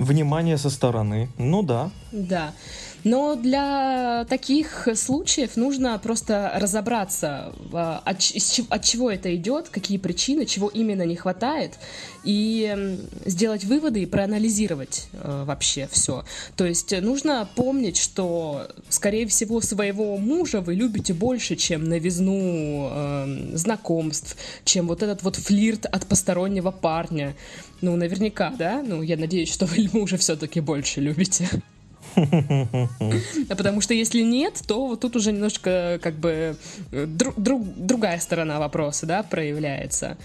Внимание 0.00 0.56
со 0.56 0.70
стороны. 0.70 1.28
Ну 1.36 1.62
да. 1.62 1.90
Да. 2.10 2.54
Но 3.04 3.34
для 3.34 4.26
таких 4.28 4.88
случаев 4.94 5.56
нужно 5.56 5.98
просто 5.98 6.52
разобраться, 6.56 7.52
а, 7.72 8.02
от, 8.04 8.18
чего 8.20 9.10
это 9.10 9.34
идет, 9.34 9.68
какие 9.68 9.98
причины, 9.98 10.46
чего 10.46 10.68
именно 10.68 11.02
не 11.02 11.16
хватает, 11.16 11.78
и 12.24 12.98
сделать 13.24 13.64
выводы 13.64 14.02
и 14.02 14.06
проанализировать 14.06 15.08
э, 15.12 15.44
вообще 15.46 15.88
все. 15.90 16.24
То 16.56 16.66
есть 16.66 16.98
нужно 17.00 17.48
помнить, 17.54 17.96
что, 17.96 18.68
скорее 18.88 19.26
всего, 19.26 19.60
своего 19.60 20.18
мужа 20.18 20.60
вы 20.60 20.74
любите 20.74 21.14
больше, 21.14 21.56
чем 21.56 21.84
новизну 21.84 22.90
э, 22.92 23.50
знакомств, 23.54 24.36
чем 24.64 24.86
вот 24.86 25.02
этот 25.02 25.22
вот 25.22 25.36
флирт 25.36 25.86
от 25.86 26.06
постороннего 26.06 26.70
парня. 26.70 27.34
Ну, 27.80 27.96
наверняка, 27.96 28.52
да? 28.58 28.82
Ну, 28.86 29.00
я 29.02 29.16
надеюсь, 29.16 29.50
что 29.50 29.64
вы 29.64 29.88
мужа 29.92 30.18
все-таки 30.18 30.60
больше 30.60 31.00
любите. 31.00 31.48
Потому 33.48 33.80
что 33.80 33.94
если 33.94 34.22
нет, 34.22 34.62
то 34.66 34.86
вот 34.86 35.00
тут 35.00 35.16
уже 35.16 35.32
немножко 35.32 35.98
как 36.02 36.14
бы 36.14 36.56
друг, 36.90 37.34
другая 37.36 38.18
сторона 38.20 38.58
вопроса, 38.58 39.06
да, 39.06 39.22
проявляется. 39.22 40.16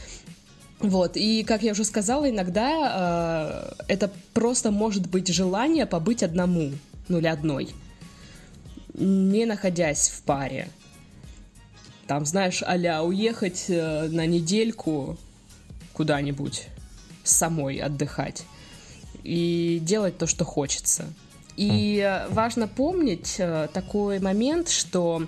Вот, 0.79 1.15
и 1.15 1.43
как 1.43 1.63
я 1.63 1.71
уже 1.71 1.85
сказала, 1.85 2.29
иногда 2.29 3.73
э, 3.77 3.83
это 3.87 4.11
просто 4.33 4.71
может 4.71 5.09
быть 5.09 5.27
желание 5.27 5.85
побыть 5.85 6.21
одному, 6.21 6.71
ну 7.07 7.19
или 7.19 7.27
одной, 7.27 7.69
не 8.93 9.45
находясь 9.45 10.09
в 10.09 10.21
паре. 10.23 10.67
Там, 12.07 12.25
знаешь, 12.25 12.61
а 12.61 13.03
уехать 13.03 13.65
э, 13.69 14.07
на 14.09 14.27
недельку 14.27 15.17
куда-нибудь 15.93 16.67
самой 17.23 17.77
отдыхать 17.77 18.43
и 19.23 19.79
делать 19.81 20.17
то, 20.17 20.27
что 20.27 20.45
хочется. 20.45 21.05
И 21.57 22.21
важно 22.29 22.67
помнить 22.67 23.35
э, 23.37 23.67
такой 23.73 24.19
момент, 24.19 24.69
что 24.69 25.25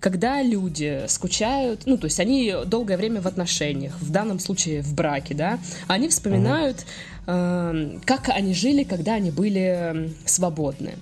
когда 0.00 0.42
люди 0.42 1.04
скучают, 1.08 1.82
ну, 1.86 1.98
то 1.98 2.06
есть 2.06 2.18
они 2.20 2.54
долгое 2.66 2.96
время 2.96 3.20
в 3.20 3.26
отношениях, 3.26 3.94
в 4.00 4.10
данном 4.10 4.38
случае 4.38 4.82
в 4.82 4.94
браке, 4.94 5.34
да, 5.34 5.58
они 5.86 6.08
вспоминают, 6.08 6.86
э, 7.26 7.98
как 8.04 8.28
они 8.30 8.54
жили, 8.54 8.84
когда 8.84 9.14
они 9.14 9.30
были 9.30 10.14
свободны. 10.24 10.94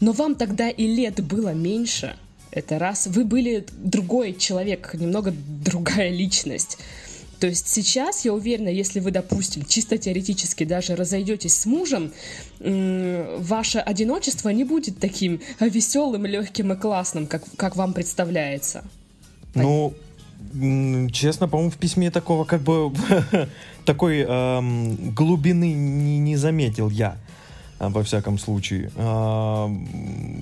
Но 0.00 0.12
вам 0.12 0.34
тогда 0.34 0.68
и 0.68 0.86
лет 0.86 1.24
было 1.24 1.54
меньше, 1.54 2.16
это 2.50 2.78
раз, 2.78 3.06
вы 3.06 3.24
были 3.24 3.66
другой 3.72 4.34
человек, 4.34 4.94
немного 4.94 5.32
другая 5.64 6.10
личность. 6.10 6.78
То 7.40 7.46
есть 7.46 7.68
сейчас, 7.68 8.24
я 8.24 8.32
уверена, 8.32 8.68
если 8.68 9.00
вы, 9.00 9.10
допустим, 9.10 9.64
чисто 9.64 9.96
теоретически 9.98 10.64
даже 10.64 10.96
разойдетесь 10.96 11.54
с 11.54 11.66
мужем, 11.66 12.12
ваше 12.60 13.78
одиночество 13.78 14.48
не 14.48 14.64
будет 14.64 14.98
таким 14.98 15.40
веселым, 15.60 16.26
легким 16.26 16.72
и 16.72 16.76
классным, 16.76 17.26
как, 17.26 17.44
как 17.56 17.76
вам 17.76 17.92
представляется. 17.92 18.84
Ну, 19.54 19.94
честно, 21.12 21.48
по-моему, 21.48 21.70
в 21.70 21.76
письме 21.76 22.10
такого 22.10 22.44
как 22.44 22.62
бы 22.62 22.92
такой 23.84 24.20
эм, 24.20 25.14
глубины 25.14 25.72
не, 25.72 26.18
не 26.18 26.36
заметил 26.36 26.90
я 26.90 27.16
а, 27.78 27.88
во 27.88 28.02
всяком 28.02 28.38
случае. 28.38 28.90
А, 28.96 29.70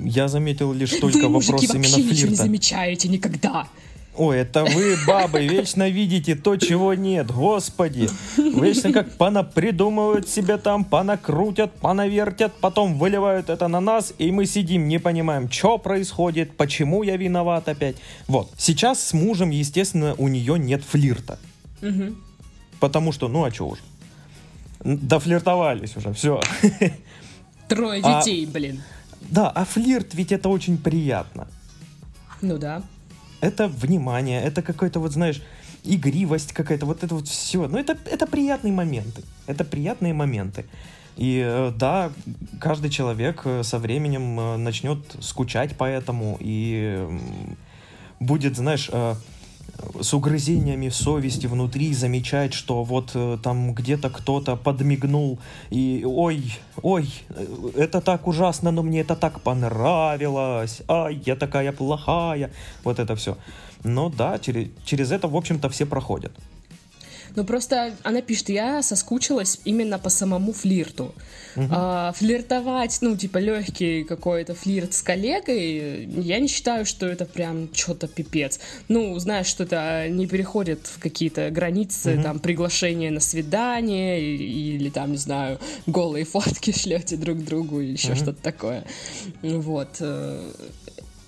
я 0.04 0.28
заметил 0.28 0.72
лишь 0.72 0.92
только 0.92 1.18
Вы, 1.18 1.22
вопрос 1.24 1.48
мужики, 1.48 1.66
именно 1.66 1.88
вообще 1.88 2.02
ничего 2.02 2.30
не 2.30 2.36
замечаете 2.36 3.08
никогда. 3.08 3.68
Ой, 4.18 4.38
это 4.38 4.64
вы, 4.64 4.96
бабы, 5.06 5.46
вечно 5.46 5.90
видите 5.90 6.34
то, 6.34 6.56
чего 6.56 6.94
нет, 6.94 7.30
господи. 7.30 8.08
Вечно 8.36 8.92
как 8.92 9.16
придумывают 9.52 10.28
себе 10.28 10.56
там, 10.56 10.84
понакрутят, 10.84 11.74
понавертят, 11.74 12.54
потом 12.60 12.98
выливают 12.98 13.50
это 13.50 13.68
на 13.68 13.80
нас, 13.80 14.14
и 14.18 14.32
мы 14.32 14.46
сидим, 14.46 14.88
не 14.88 14.98
понимаем, 14.98 15.50
что 15.50 15.76
происходит, 15.76 16.56
почему 16.56 17.02
я 17.02 17.16
виноват 17.16 17.68
опять. 17.68 17.96
Вот, 18.26 18.50
сейчас 18.56 19.02
с 19.02 19.12
мужем, 19.12 19.50
естественно, 19.50 20.14
у 20.16 20.28
нее 20.28 20.58
нет 20.58 20.82
флирта. 20.82 21.38
Угу. 21.82 22.14
Потому 22.80 23.12
что, 23.12 23.28
ну 23.28 23.44
а 23.44 23.50
что 23.50 23.68
уж. 23.68 23.78
Дофлиртовались 24.82 25.96
уже, 25.96 26.12
все. 26.14 26.40
Трое 27.68 28.00
а 28.02 28.20
детей, 28.20 28.46
а, 28.46 28.50
блин. 28.50 28.82
Да, 29.20 29.50
а 29.50 29.64
флирт 29.64 30.14
ведь 30.14 30.32
это 30.32 30.48
очень 30.48 30.78
приятно. 30.78 31.48
Ну 32.40 32.56
да 32.56 32.82
это 33.40 33.68
внимание, 33.68 34.42
это 34.42 34.62
какой-то 34.62 35.00
вот, 35.00 35.12
знаешь, 35.12 35.42
игривость 35.84 36.52
какая-то, 36.52 36.86
вот 36.86 37.02
это 37.04 37.14
вот 37.14 37.28
все. 37.28 37.68
Ну, 37.68 37.78
это, 37.78 37.96
это 38.06 38.26
приятные 38.26 38.72
моменты. 38.72 39.22
Это 39.46 39.64
приятные 39.64 40.14
моменты. 40.14 40.64
И 41.16 41.42
э, 41.44 41.72
да, 41.74 42.10
каждый 42.60 42.90
человек 42.90 43.42
э, 43.44 43.62
со 43.62 43.78
временем 43.78 44.38
э, 44.38 44.56
начнет 44.58 44.98
скучать 45.20 45.76
по 45.76 45.84
этому 45.84 46.36
и 46.40 47.06
будет, 48.20 48.56
знаешь, 48.56 48.90
с 50.00 50.14
угрызениями 50.14 50.88
совести 50.88 51.46
внутри 51.46 51.94
замечать, 51.94 52.54
что 52.54 52.84
вот 52.84 53.16
там 53.42 53.74
где-то 53.74 54.10
кто-то 54.10 54.56
подмигнул 54.56 55.38
и 55.70 56.04
ой, 56.06 56.58
ой, 56.82 57.12
это 57.76 58.00
так 58.00 58.26
ужасно, 58.26 58.70
но 58.70 58.82
мне 58.82 59.00
это 59.00 59.16
так 59.16 59.40
понравилось, 59.40 60.82
ай, 60.88 61.20
я 61.26 61.36
такая 61.36 61.72
плохая, 61.72 62.50
вот 62.84 62.98
это 62.98 63.16
все. 63.16 63.36
Но 63.84 64.08
да, 64.08 64.38
через, 64.38 64.68
через 64.84 65.12
это, 65.12 65.28
в 65.28 65.36
общем-то, 65.36 65.68
все 65.68 65.86
проходят. 65.86 66.32
Ну 67.36 67.44
просто 67.44 67.94
она 68.02 68.22
пишет, 68.22 68.48
я 68.48 68.82
соскучилась 68.82 69.60
именно 69.64 69.98
по 69.98 70.08
самому 70.08 70.52
флирту. 70.52 71.14
Угу. 71.54 71.68
А, 71.70 72.12
флиртовать, 72.12 72.98
ну, 73.02 73.16
типа, 73.16 73.38
легкий 73.38 74.04
какой-то 74.04 74.54
флирт 74.54 74.94
с 74.94 75.02
коллегой, 75.02 76.06
я 76.06 76.38
не 76.38 76.48
считаю, 76.48 76.84
что 76.86 77.06
это 77.06 77.24
прям 77.26 77.68
что-то 77.74 78.08
пипец. 78.08 78.58
Ну, 78.88 79.18
знаешь, 79.18 79.46
что 79.46 79.64
это 79.64 80.08
не 80.08 80.26
переходит 80.26 80.86
в 80.86 80.98
какие-то 80.98 81.50
границы, 81.50 82.14
угу. 82.14 82.22
там, 82.22 82.38
приглашения 82.38 83.10
на 83.10 83.20
свидание 83.20 84.20
или, 84.20 84.88
там, 84.88 85.12
не 85.12 85.18
знаю, 85.18 85.58
голые 85.86 86.24
фотки 86.24 86.72
шлете 86.76 87.16
друг 87.16 87.44
другу 87.44 87.80
или 87.80 87.92
еще 87.92 88.12
угу. 88.12 88.16
что-то 88.16 88.42
такое. 88.42 88.84
Вот 89.42 89.96
э, 90.00 90.52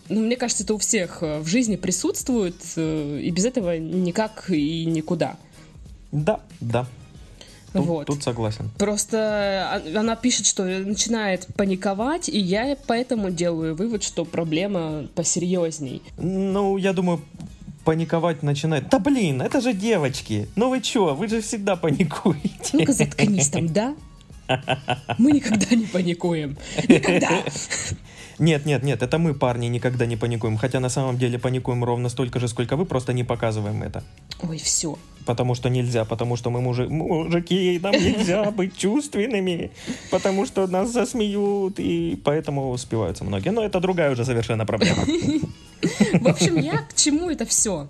ну, 0.09 0.21
мне 0.21 0.37
кажется, 0.37 0.65
это 0.65 0.75
у 0.75 0.79
всех 0.79 1.23
в 1.23 1.47
жизни 1.47 1.77
присутствует, 1.77 2.57
э, 2.77 3.21
и 3.23 3.31
без 3.31 3.45
этого 3.45 3.79
никак 3.79 4.50
и 4.50 4.85
никуда. 4.87 5.37
Да, 6.12 6.41
да. 6.61 6.87
Тут, 7.73 7.87
вот. 7.87 8.07
тут 8.07 8.23
согласен. 8.23 8.71
Просто 8.79 9.19
а, 9.19 9.99
она 9.99 10.17
пишет, 10.17 10.47
что 10.47 10.65
начинает 10.65 11.47
паниковать, 11.55 12.29
и 12.29 12.38
я 12.38 12.77
поэтому 12.87 13.31
делаю 13.31 13.75
вывод, 13.75 14.03
что 14.03 14.25
проблема 14.25 15.07
посерьезней. 15.15 16.03
Ну, 16.17 16.79
я 16.79 16.95
думаю, 16.95 17.21
паниковать 17.85 18.43
начинает. 18.43 18.88
Да 18.88 18.99
блин, 18.99 19.43
это 19.43 19.61
же 19.61 19.73
девочки. 19.73 20.49
Ну 20.57 20.71
вы 20.71 20.81
чё, 20.81 21.15
вы 21.15 21.29
же 21.29 21.41
всегда 21.41 21.77
паникуете. 21.77 22.71
Ну-ка 22.73 22.93
заткнись 22.93 23.49
там, 23.49 23.69
да? 23.69 23.95
Мы 25.19 25.33
никогда 25.33 25.77
не 25.77 25.87
паникуем. 25.87 26.57
Никогда. 26.88 27.31
Нет, 28.38 28.66
нет, 28.66 28.83
нет, 28.83 29.02
это 29.02 29.18
мы, 29.18 29.35
парни, 29.35 29.66
никогда 29.66 30.07
не 30.07 30.16
паникуем. 30.16 30.57
Хотя 30.57 30.80
на 30.80 30.88
самом 30.88 31.18
деле 31.18 31.38
паникуем 31.38 31.85
ровно 31.85 32.09
столько 32.09 32.38
же, 32.40 32.49
сколько 32.49 32.76
вы, 32.76 32.85
просто 32.85 33.12
не 33.12 33.25
показываем 33.25 33.83
это. 33.83 34.02
Ой, 34.42 34.59
все. 34.59 34.99
Потому 35.26 35.54
что 35.54 35.68
нельзя, 35.68 36.04
потому 36.04 36.37
что 36.37 36.50
мы 36.50 36.61
мужи... 36.61 36.88
мужики, 36.88 37.78
нам 37.83 37.92
нельзя 37.92 38.50
быть 38.57 38.76
чувственными, 38.76 39.71
потому 40.11 40.47
что 40.47 40.66
нас 40.66 40.92
засмеют, 40.92 41.80
и 41.80 42.21
поэтому 42.25 42.71
успеваются 42.71 43.25
многие. 43.25 43.50
Но 43.50 43.64
это 43.64 43.80
другая 43.80 44.12
уже 44.12 44.25
совершенно 44.25 44.64
проблема. 44.64 45.02
В 46.21 46.28
общем, 46.28 46.57
я 46.57 46.78
к 46.78 46.95
чему 46.95 47.30
это 47.30 47.45
все? 47.45 47.88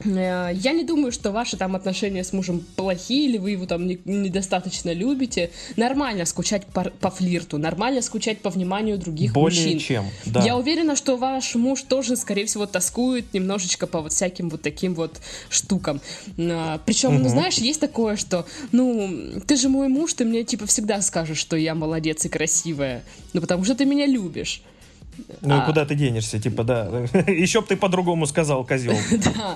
Э, 0.00 0.50
я 0.52 0.72
не 0.72 0.84
думаю, 0.84 1.12
что 1.12 1.30
ваши 1.30 1.56
там 1.56 1.76
отношения 1.76 2.24
с 2.24 2.32
мужем 2.32 2.64
плохие, 2.76 3.28
или 3.28 3.38
вы 3.38 3.52
его 3.52 3.66
там 3.66 3.86
не, 3.86 3.98
недостаточно 4.04 4.92
любите. 4.92 5.50
Нормально 5.76 6.24
скучать 6.24 6.66
по, 6.66 6.84
по 6.84 7.10
флирту, 7.10 7.58
нормально 7.58 8.02
скучать 8.02 8.40
по 8.40 8.50
вниманию 8.50 8.98
других 8.98 9.32
Более 9.32 9.62
мужчин. 9.62 9.78
чем, 9.78 10.06
да. 10.26 10.42
Я 10.44 10.56
уверена, 10.56 10.96
что 10.96 11.16
ваш 11.16 11.54
муж 11.54 11.82
тоже, 11.82 12.16
скорее 12.16 12.46
всего, 12.46 12.66
тоскует 12.66 13.32
немножечко 13.32 13.86
по 13.86 14.00
вот 14.00 14.12
всяким 14.12 14.50
вот 14.50 14.62
таким 14.62 14.94
вот 14.94 15.20
штукам. 15.48 16.00
А, 16.38 16.80
Причем, 16.84 17.14
угу. 17.14 17.24
ну 17.24 17.28
знаешь, 17.28 17.58
есть 17.58 17.80
такое, 17.80 18.16
что, 18.16 18.46
ну, 18.72 19.40
ты 19.46 19.56
же 19.56 19.68
мой 19.68 19.88
муж, 19.88 20.14
ты 20.14 20.24
мне 20.24 20.44
типа 20.44 20.66
всегда 20.66 21.00
скажешь, 21.02 21.38
что 21.38 21.56
я 21.56 21.74
молодец 21.74 22.24
и 22.24 22.28
красивая, 22.28 23.04
ну 23.32 23.40
потому 23.40 23.64
что 23.64 23.74
ты 23.74 23.84
меня 23.84 24.06
любишь. 24.06 24.62
Ну 25.40 25.54
а... 25.54 25.62
и 25.62 25.66
куда 25.66 25.84
ты 25.84 25.94
денешься, 25.94 26.38
типа, 26.38 26.64
да. 26.64 26.88
Еще 27.26 27.60
бы 27.60 27.66
ты 27.66 27.76
по-другому 27.76 28.26
сказал, 28.26 28.64
козел. 28.64 28.94
Да. 29.34 29.54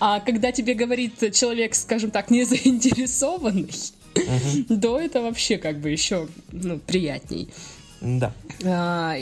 А 0.00 0.20
когда 0.20 0.52
тебе 0.52 0.74
говорит 0.74 1.34
человек, 1.34 1.74
скажем 1.74 2.10
так, 2.10 2.30
не 2.30 2.44
заинтересованный, 2.44 3.70
то 4.80 4.98
это 4.98 5.22
вообще 5.22 5.58
как 5.58 5.78
бы 5.78 5.90
еще 5.90 6.28
ну, 6.50 6.78
приятней. 6.78 7.48
Да. 8.00 8.32
А, 8.64 9.14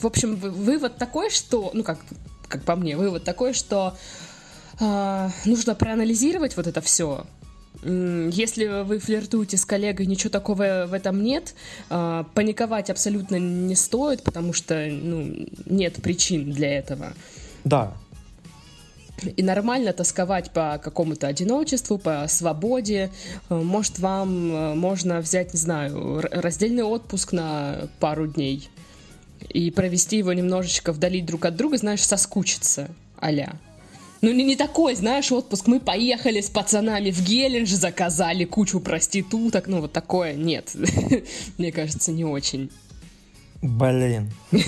в 0.00 0.06
общем, 0.06 0.36
вывод 0.36 0.96
такой, 0.96 1.30
что, 1.30 1.70
ну 1.72 1.82
как, 1.82 1.98
как 2.48 2.64
по 2.64 2.76
мне, 2.76 2.96
вывод 2.96 3.24
такой, 3.24 3.54
что 3.54 3.96
а, 4.78 5.30
нужно 5.44 5.74
проанализировать 5.74 6.56
вот 6.56 6.66
это 6.66 6.80
все, 6.80 7.26
если 7.82 8.82
вы 8.82 8.98
флиртуете 8.98 9.56
с 9.56 9.64
коллегой, 9.64 10.06
ничего 10.06 10.30
такого 10.30 10.86
в 10.86 10.92
этом 10.92 11.22
нет. 11.22 11.54
А, 11.88 12.24
паниковать 12.34 12.90
абсолютно 12.90 13.36
не 13.36 13.74
стоит, 13.74 14.22
потому 14.22 14.52
что 14.52 14.86
ну, 14.90 15.46
нет 15.66 15.94
причин 16.02 16.52
для 16.52 16.78
этого. 16.78 17.14
Да. 17.64 17.94
И 19.36 19.42
нормально 19.42 19.92
тосковать 19.92 20.50
по 20.50 20.80
какому-то 20.82 21.26
одиночеству, 21.26 21.98
по 21.98 22.26
свободе. 22.28 23.10
А, 23.48 23.62
может, 23.62 23.98
вам 23.98 24.50
а, 24.52 24.74
можно 24.74 25.20
взять, 25.20 25.54
не 25.54 25.58
знаю, 25.60 26.20
раздельный 26.30 26.82
отпуск 26.84 27.32
на 27.32 27.88
пару 27.98 28.26
дней 28.26 28.68
и 29.48 29.70
провести 29.70 30.18
его 30.18 30.32
немножечко 30.34 30.92
вдали 30.92 31.22
друг 31.22 31.46
от 31.46 31.56
друга, 31.56 31.78
знаешь, 31.78 32.02
соскучиться, 32.02 32.90
аля. 33.22 33.54
Ну, 34.22 34.32
не, 34.32 34.44
не 34.44 34.56
такой, 34.56 34.94
знаешь, 34.94 35.32
отпуск. 35.32 35.66
Мы 35.66 35.80
поехали 35.80 36.40
с 36.40 36.50
пацанами 36.50 37.10
в 37.10 37.22
Геленджи, 37.22 37.76
заказали 37.76 38.44
кучу 38.44 38.80
проституток. 38.80 39.66
Ну, 39.66 39.80
вот 39.80 39.92
такое 39.92 40.34
нет. 40.34 40.72
Мне 41.58 41.72
кажется, 41.72 42.12
не 42.12 42.24
очень. 42.24 42.70
Блин. 43.62 44.30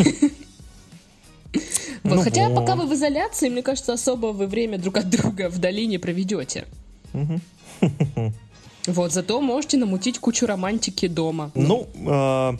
Вот, 2.03 2.17
ну, 2.17 2.23
хотя 2.23 2.51
пока 2.51 2.75
вы 2.75 2.87
в 2.87 2.95
изоляции, 2.95 3.49
мне 3.49 3.63
кажется, 3.63 3.93
особо 3.93 4.29
вы 4.29 4.49
время 4.49 4.77
друг 4.77 4.97
от 4.97 5.09
друга 5.09 5.49
вдали 5.49 5.87
не 5.87 5.99
проведете. 5.99 6.65
Вот, 8.87 9.13
зато 9.13 9.41
можете 9.41 9.77
намутить 9.77 10.19
кучу 10.19 10.45
романтики 10.45 11.07
дома. 11.07 11.53
Ну, 11.55 11.87
э, 11.95 12.57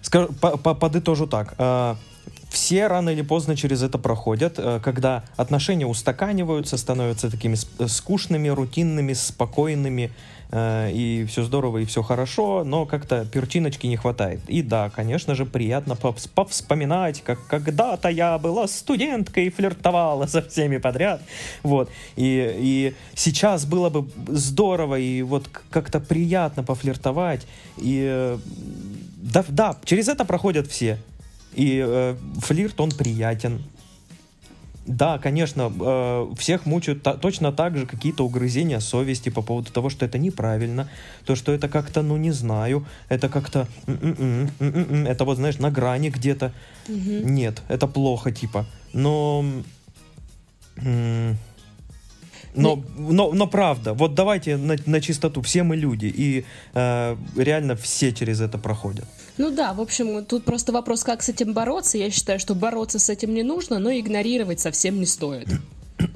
скажу, 0.00 0.32
подытожу 0.32 1.26
так. 1.26 1.54
Э, 1.58 1.96
все 2.54 2.86
рано 2.86 3.10
или 3.10 3.22
поздно 3.22 3.56
через 3.56 3.82
это 3.82 3.98
проходят, 3.98 4.54
э, 4.58 4.80
когда 4.82 5.24
отношения 5.36 5.86
устаканиваются, 5.86 6.76
становятся 6.76 7.28
такими 7.28 7.56
э, 7.78 7.88
скучными, 7.88 8.48
рутинными, 8.48 9.12
спокойными, 9.12 10.12
э, 10.52 10.92
и 10.92 11.24
все 11.26 11.42
здорово, 11.42 11.78
и 11.78 11.84
все 11.84 12.02
хорошо, 12.02 12.62
но 12.62 12.86
как-то 12.86 13.24
перчиночки 13.24 13.88
не 13.88 13.96
хватает. 13.96 14.40
И 14.46 14.62
да, 14.62 14.88
конечно 14.88 15.34
же, 15.34 15.46
приятно 15.46 15.96
повспоминать, 15.96 17.22
как 17.22 17.44
когда-то 17.48 18.08
я 18.08 18.38
была 18.38 18.68
студенткой 18.68 19.46
и 19.46 19.50
флиртовала 19.50 20.26
со 20.26 20.40
всеми 20.40 20.76
подряд, 20.76 21.22
вот, 21.64 21.90
и, 22.14 22.54
и 22.56 22.94
сейчас 23.16 23.66
было 23.66 23.90
бы 23.90 24.08
здорово, 24.28 24.96
и 24.96 25.22
вот 25.22 25.48
как-то 25.70 25.98
приятно 25.98 26.62
пофлиртовать, 26.62 27.48
и 27.78 28.38
да, 29.16 29.44
да, 29.48 29.76
через 29.84 30.06
это 30.06 30.24
проходят 30.24 30.68
все. 30.68 30.98
И 31.54 31.82
э, 31.86 32.16
флирт, 32.40 32.80
он 32.80 32.90
приятен. 32.90 33.62
Да, 34.86 35.18
конечно, 35.18 35.72
э, 35.80 36.34
всех 36.36 36.66
мучают 36.66 37.02
та, 37.02 37.14
точно 37.14 37.52
так 37.52 37.76
же 37.76 37.86
какие-то 37.86 38.24
угрызения 38.24 38.80
совести 38.80 39.30
по 39.30 39.40
поводу 39.40 39.72
того, 39.72 39.88
что 39.88 40.04
это 40.04 40.18
неправильно, 40.18 40.90
то, 41.24 41.36
что 41.36 41.52
это 41.52 41.68
как-то, 41.68 42.02
ну, 42.02 42.18
не 42.18 42.32
знаю, 42.32 42.84
это 43.08 43.30
как-то, 43.30 43.66
это 43.86 45.24
вот, 45.24 45.36
знаешь, 45.38 45.58
на 45.58 45.70
грани 45.70 46.10
где-то. 46.10 46.52
Угу. 46.88 47.28
Нет, 47.28 47.62
это 47.68 47.86
плохо, 47.86 48.30
типа. 48.30 48.66
Но... 48.92 49.44
Но, 52.56 52.82
но, 52.96 53.32
но 53.32 53.46
правда, 53.46 53.94
вот 53.94 54.14
давайте 54.14 54.56
на, 54.56 54.76
на 54.86 55.00
чистоту, 55.00 55.42
все 55.42 55.62
мы 55.62 55.76
люди, 55.76 56.06
и 56.06 56.44
э, 56.74 57.16
реально 57.36 57.76
все 57.76 58.12
через 58.12 58.40
это 58.40 58.58
проходят. 58.58 59.04
Ну 59.38 59.50
да, 59.50 59.72
в 59.72 59.80
общем, 59.80 60.24
тут 60.24 60.44
просто 60.44 60.72
вопрос, 60.72 61.02
как 61.02 61.22
с 61.22 61.28
этим 61.28 61.52
бороться. 61.52 61.98
Я 61.98 62.10
считаю, 62.10 62.38
что 62.38 62.54
бороться 62.54 62.98
с 62.98 63.08
этим 63.10 63.34
не 63.34 63.42
нужно, 63.42 63.78
но 63.78 63.90
игнорировать 63.90 64.60
совсем 64.60 65.00
не 65.00 65.06
стоит. 65.06 65.48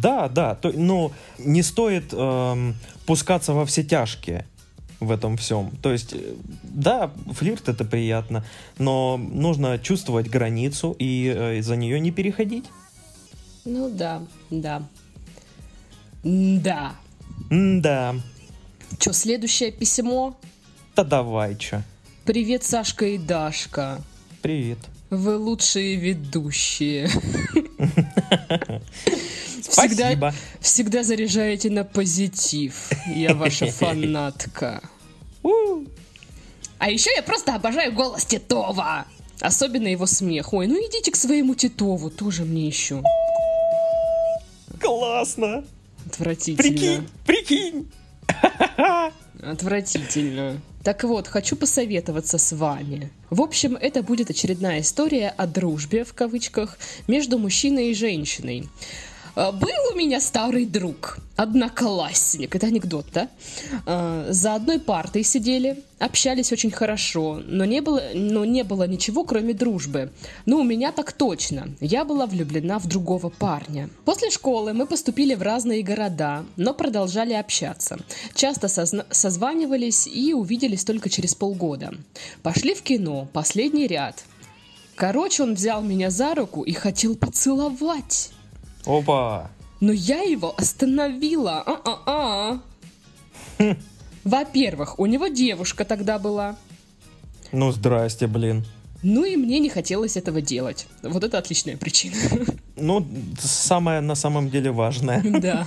Да, 0.00 0.28
да, 0.28 0.54
то, 0.54 0.72
ну, 0.74 1.12
не 1.38 1.62
стоит 1.62 2.14
эм, 2.14 2.74
пускаться 3.04 3.52
во 3.52 3.66
все 3.66 3.84
тяжкие 3.84 4.46
в 4.98 5.10
этом 5.10 5.36
всем. 5.36 5.72
То 5.82 5.92
есть, 5.92 6.14
э, 6.14 6.34
да, 6.62 7.10
флирт 7.32 7.68
это 7.68 7.84
приятно, 7.84 8.44
но 8.78 9.18
нужно 9.18 9.78
чувствовать 9.78 10.28
границу 10.28 10.96
и 10.98 11.32
э, 11.34 11.60
за 11.60 11.76
нее 11.76 12.00
не 12.00 12.12
переходить. 12.12 12.64
Ну 13.64 13.90
да, 13.90 14.22
да. 14.50 14.82
Да. 16.22 16.94
Да. 17.50 18.14
Че, 18.98 19.12
следующее 19.12 19.72
письмо? 19.72 20.36
Да 20.94 21.04
давай, 21.04 21.56
чё. 21.56 21.82
Привет, 22.24 22.64
Сашка 22.64 23.06
и 23.06 23.18
Дашка. 23.18 24.02
Привет. 24.42 24.78
Вы 25.08 25.36
лучшие 25.36 25.96
ведущие. 25.96 27.08
всегда, 29.60 30.04
Спасибо. 30.04 30.34
всегда 30.60 31.02
заряжаете 31.02 31.70
на 31.70 31.84
позитив. 31.84 32.90
Я 33.14 33.34
ваша 33.34 33.66
фанатка. 33.72 34.82
А 36.78 36.90
еще 36.90 37.10
я 37.16 37.22
просто 37.22 37.54
обожаю 37.54 37.92
голос 37.92 38.24
Титова. 38.24 39.06
Особенно 39.40 39.88
его 39.88 40.06
смех. 40.06 40.52
Ой, 40.52 40.66
ну 40.66 40.74
идите 40.74 41.10
к 41.10 41.16
своему 41.16 41.54
Титову, 41.54 42.10
тоже 42.10 42.44
мне 42.44 42.66
еще. 42.66 43.02
Классно. 44.78 45.64
Отвратительно. 46.06 46.62
Прикинь, 46.62 47.08
прикинь. 47.26 47.90
Отвратительно. 49.42 50.60
Так 50.82 51.04
вот, 51.04 51.28
хочу 51.28 51.56
посоветоваться 51.56 52.38
с 52.38 52.52
вами. 52.52 53.10
В 53.28 53.42
общем, 53.42 53.76
это 53.76 54.02
будет 54.02 54.30
очередная 54.30 54.80
история 54.80 55.28
о 55.28 55.46
дружбе, 55.46 56.04
в 56.04 56.14
кавычках, 56.14 56.78
между 57.06 57.38
мужчиной 57.38 57.90
и 57.90 57.94
женщиной. 57.94 58.66
А, 59.34 59.52
Был 59.52 59.68
у 59.92 59.96
меня 59.96 60.20
старый 60.20 60.66
друг, 60.66 61.18
одноклассник, 61.36 62.54
это 62.54 62.66
анекдот, 62.66 63.06
да? 63.12 63.28
А, 63.86 64.26
За 64.30 64.54
одной 64.54 64.78
партой 64.80 65.22
сидели, 65.22 65.82
общались 65.98 66.52
очень 66.52 66.70
хорошо, 66.70 67.40
но 67.46 67.64
не 67.64 67.80
было, 67.80 68.02
но 68.14 68.44
не 68.44 68.62
было 68.64 68.86
ничего, 68.86 69.24
кроме 69.24 69.54
дружбы. 69.54 70.10
Ну, 70.46 70.60
у 70.60 70.62
меня 70.64 70.92
так 70.92 71.12
точно. 71.12 71.68
Я 71.80 72.04
была 72.04 72.26
влюблена 72.26 72.78
в 72.78 72.86
другого 72.86 73.28
парня. 73.28 73.90
После 74.04 74.30
школы 74.30 74.72
мы 74.72 74.86
поступили 74.86 75.34
в 75.34 75.42
разные 75.42 75.82
города, 75.82 76.44
но 76.56 76.74
продолжали 76.74 77.32
общаться. 77.34 77.98
Часто 78.34 78.66
созна- 78.68 79.06
созванивались 79.10 80.06
и 80.06 80.32
увиделись 80.34 80.84
только 80.84 81.08
через 81.10 81.34
полгода. 81.34 81.92
Пошли 82.42 82.74
в 82.74 82.82
кино, 82.82 83.28
последний 83.32 83.86
ряд. 83.86 84.24
Короче, 84.96 85.42
он 85.44 85.54
взял 85.54 85.82
меня 85.82 86.10
за 86.10 86.34
руку 86.34 86.62
и 86.62 86.72
хотел 86.72 87.16
поцеловать. 87.16 88.30
Опа. 88.86 89.50
Но 89.80 89.92
я 89.92 90.20
его 90.22 90.54
остановила. 90.56 91.62
А-а-а. 91.66 92.60
Во-первых, 94.24 94.98
у 94.98 95.06
него 95.06 95.28
девушка 95.28 95.84
тогда 95.84 96.18
была. 96.18 96.56
Ну, 97.52 97.72
здрасте, 97.72 98.26
блин. 98.26 98.64
Ну 99.02 99.24
и 99.24 99.36
мне 99.36 99.58
не 99.58 99.70
хотелось 99.70 100.16
этого 100.16 100.40
делать. 100.40 100.86
Вот 101.02 101.24
это 101.24 101.38
отличная 101.38 101.76
причина. 101.76 102.16
Ну, 102.82 103.06
самое 103.38 104.00
на 104.00 104.14
самом 104.14 104.48
деле 104.48 104.70
важное. 104.70 105.22
Да. 105.40 105.66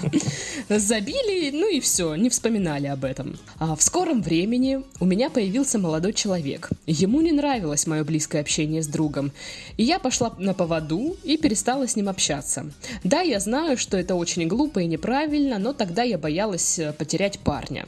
Забили, 0.67 1.51
ну 1.51 1.69
и 1.69 1.79
все, 1.79 2.15
не 2.15 2.29
вспоминали 2.29 2.87
об 2.87 3.05
этом. 3.05 3.37
А 3.59 3.75
в 3.75 3.83
скором 3.83 4.23
времени 4.23 4.81
у 4.99 5.05
меня 5.05 5.29
появился 5.29 5.77
молодой 5.77 6.13
человек. 6.13 6.69
Ему 6.87 7.21
не 7.21 7.31
нравилось 7.31 7.85
мое 7.85 8.03
близкое 8.03 8.41
общение 8.41 8.81
с 8.81 8.87
другом. 8.87 9.31
И 9.77 9.83
я 9.83 9.99
пошла 9.99 10.33
на 10.39 10.55
поводу 10.55 11.15
и 11.23 11.37
перестала 11.37 11.87
с 11.87 11.95
ним 11.95 12.09
общаться. 12.09 12.71
Да, 13.03 13.21
я 13.21 13.39
знаю, 13.39 13.77
что 13.77 13.95
это 13.95 14.15
очень 14.15 14.47
глупо 14.47 14.79
и 14.79 14.87
неправильно, 14.87 15.59
но 15.59 15.73
тогда 15.73 16.01
я 16.01 16.17
боялась 16.17 16.79
э, 16.79 16.93
потерять 16.93 17.37
парня. 17.37 17.85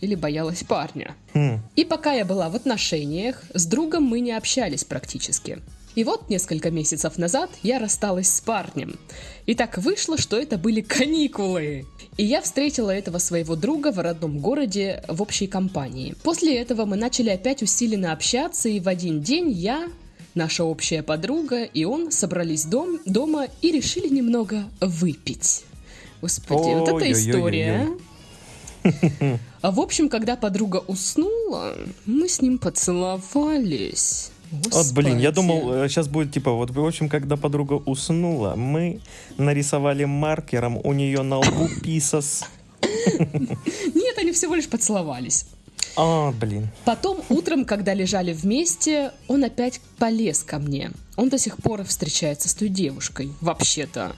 Или 0.00 0.14
боялась 0.14 0.62
парня. 0.64 1.14
Хм. 1.34 1.60
И 1.76 1.84
пока 1.84 2.12
я 2.12 2.24
была 2.24 2.48
в 2.48 2.56
отношениях, 2.56 3.42
с 3.54 3.66
другом 3.66 4.04
мы 4.04 4.20
не 4.20 4.32
общались 4.32 4.84
практически. 4.84 5.58
И 5.94 6.02
вот 6.02 6.28
несколько 6.28 6.70
месяцев 6.70 7.18
назад 7.18 7.50
я 7.62 7.78
рассталась 7.78 8.28
с 8.28 8.40
парнем. 8.40 8.98
И 9.46 9.54
так 9.54 9.78
вышло, 9.78 10.18
что 10.18 10.36
это 10.36 10.58
были 10.58 10.80
каникулы. 10.80 11.86
И 12.16 12.24
я 12.24 12.42
встретила 12.42 12.90
этого 12.90 13.18
своего 13.18 13.54
друга 13.54 13.92
в 13.92 13.98
родном 13.98 14.38
городе 14.38 15.02
в 15.08 15.22
общей 15.22 15.46
компании. 15.46 16.14
После 16.22 16.56
этого 16.58 16.84
мы 16.84 16.96
начали 16.96 17.30
опять 17.30 17.62
усиленно 17.62 18.12
общаться, 18.12 18.68
и 18.68 18.80
в 18.80 18.88
один 18.88 19.20
день 19.20 19.50
я, 19.50 19.88
наша 20.34 20.64
общая 20.64 21.02
подруга 21.02 21.62
и 21.62 21.84
он 21.84 22.10
собрались 22.10 22.64
дом, 22.64 22.98
дома 23.04 23.46
и 23.62 23.70
решили 23.70 24.08
немного 24.08 24.64
выпить. 24.80 25.64
Господи, 26.20 26.74
вот 26.74 26.88
это 26.88 27.12
история. 27.12 27.88
а. 28.82 29.38
А 29.64 29.70
в 29.70 29.80
общем, 29.80 30.10
когда 30.10 30.36
подруга 30.36 30.84
уснула, 30.88 31.74
мы 32.04 32.28
с 32.28 32.42
ним 32.42 32.58
поцеловались. 32.58 34.30
Вот, 34.50 34.92
блин, 34.92 35.18
я 35.18 35.30
Господи. 35.30 35.34
думал, 35.34 35.88
сейчас 35.88 36.06
будет 36.06 36.32
типа, 36.32 36.50
вот, 36.52 36.70
в 36.70 36.84
общем, 36.84 37.08
когда 37.08 37.38
подруга 37.38 37.72
уснула, 37.72 38.56
мы 38.56 39.00
нарисовали 39.38 40.04
маркером 40.04 40.78
у 40.84 40.92
нее 40.92 41.22
на 41.22 41.38
лбу 41.38 41.70
писас. 41.82 42.44
Нет, 42.82 44.18
они 44.18 44.32
всего 44.32 44.54
лишь 44.54 44.68
поцеловались. 44.68 45.46
А, 45.96 46.32
блин. 46.32 46.68
Потом 46.84 47.22
утром, 47.30 47.64
когда 47.64 47.94
лежали 47.94 48.34
вместе, 48.34 49.12
он 49.28 49.44
опять 49.44 49.80
полез 49.96 50.42
ко 50.42 50.58
мне. 50.58 50.90
Он 51.16 51.30
до 51.30 51.38
сих 51.38 51.56
пор 51.56 51.84
встречается 51.84 52.50
с 52.50 52.54
той 52.54 52.68
девушкой, 52.68 53.32
вообще-то. 53.40 54.14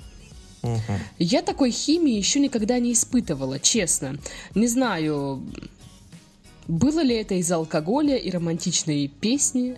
Мгм. 0.66 1.00
Я 1.18 1.42
такой 1.42 1.70
химии 1.70 2.14
еще 2.14 2.40
никогда 2.40 2.78
не 2.78 2.92
испытывала, 2.92 3.58
честно. 3.58 4.18
Не 4.54 4.66
знаю, 4.66 5.42
было 6.68 7.00
ли 7.00 7.14
это 7.14 7.34
из-за 7.34 7.56
алкоголя 7.56 8.16
и 8.16 8.30
романтичной 8.30 9.08
песни 9.08 9.76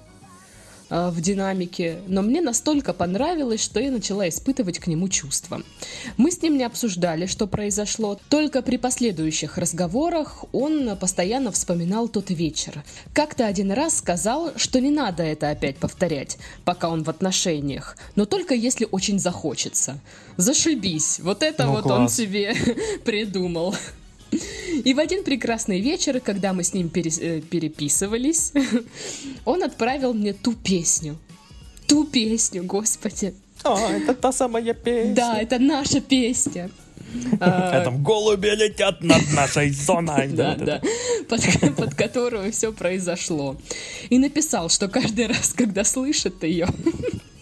а, 0.90 1.10
в 1.10 1.20
динамике, 1.20 2.00
но 2.06 2.22
мне 2.22 2.40
настолько 2.40 2.92
понравилось, 2.92 3.62
что 3.62 3.80
я 3.80 3.90
начала 3.90 4.28
испытывать 4.28 4.78
к 4.78 4.86
нему 4.86 5.08
чувства. 5.08 5.62
Мы 6.16 6.30
с 6.30 6.40
ним 6.40 6.56
не 6.56 6.64
обсуждали, 6.64 7.26
что 7.26 7.46
произошло, 7.46 8.18
только 8.28 8.62
при 8.62 8.78
последующих 8.78 9.58
разговорах 9.58 10.44
он 10.52 10.96
постоянно 10.96 11.52
вспоминал 11.52 12.08
тот 12.08 12.30
вечер. 12.30 12.84
Как-то 13.12 13.46
один 13.46 13.70
раз 13.72 13.98
сказал, 13.98 14.52
что 14.56 14.80
не 14.80 14.90
надо 14.90 15.22
это 15.22 15.50
опять 15.50 15.76
повторять, 15.76 16.38
пока 16.64 16.88
он 16.88 17.02
в 17.02 17.10
отношениях, 17.10 17.96
но 18.16 18.24
только 18.24 18.54
если 18.54 18.88
очень 18.90 19.18
захочется. 19.18 20.00
Зашибись, 20.36 21.20
вот 21.20 21.42
это 21.42 21.64
Ну, 21.64 21.72
вот 21.72 21.86
он 21.86 22.06
класс. 22.06 22.16
себе 22.16 22.54
придумал. 23.04 23.74
И 24.84 24.94
в 24.94 24.98
один 24.98 25.24
прекрасный 25.24 25.80
вечер, 25.80 26.20
когда 26.20 26.52
мы 26.52 26.62
с 26.62 26.74
ним 26.74 26.88
перес- 26.88 27.20
э, 27.20 27.40
переписывались, 27.40 28.52
он 29.44 29.62
отправил 29.62 30.14
мне 30.14 30.32
ту 30.32 30.54
песню. 30.54 31.16
Ту 31.86 32.04
песню, 32.04 32.62
господи. 32.64 33.34
А, 33.64 33.90
это 33.90 34.14
та 34.14 34.32
самая 34.32 34.74
песня. 34.74 35.14
Да, 35.14 35.38
это 35.40 35.58
наша 35.58 36.00
песня. 36.00 36.70
А, 37.40 37.80
А 37.80 37.84
там 37.84 38.02
голуби 38.02 38.48
летят 38.48 39.02
над 39.02 39.32
нашей 39.32 39.70
зоной. 39.70 40.28
Да, 40.32 40.54
да, 40.54 40.80
под 41.28 41.94
которую 41.94 42.52
все 42.52 42.72
произошло. 42.72 43.56
И 44.10 44.18
написал, 44.18 44.68
что 44.68 44.88
каждый 44.88 45.26
раз, 45.26 45.54
когда 45.54 45.84
слышит 45.84 46.44
ее, 46.44 46.68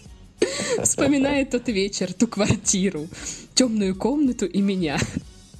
вспоминает 0.83 1.51
тот 1.51 1.69
вечер, 1.69 2.13
ту 2.13 2.27
квартиру, 2.27 3.09
темную 3.55 3.95
комнату 3.95 4.47
и 4.47 4.61
меня. 4.61 4.99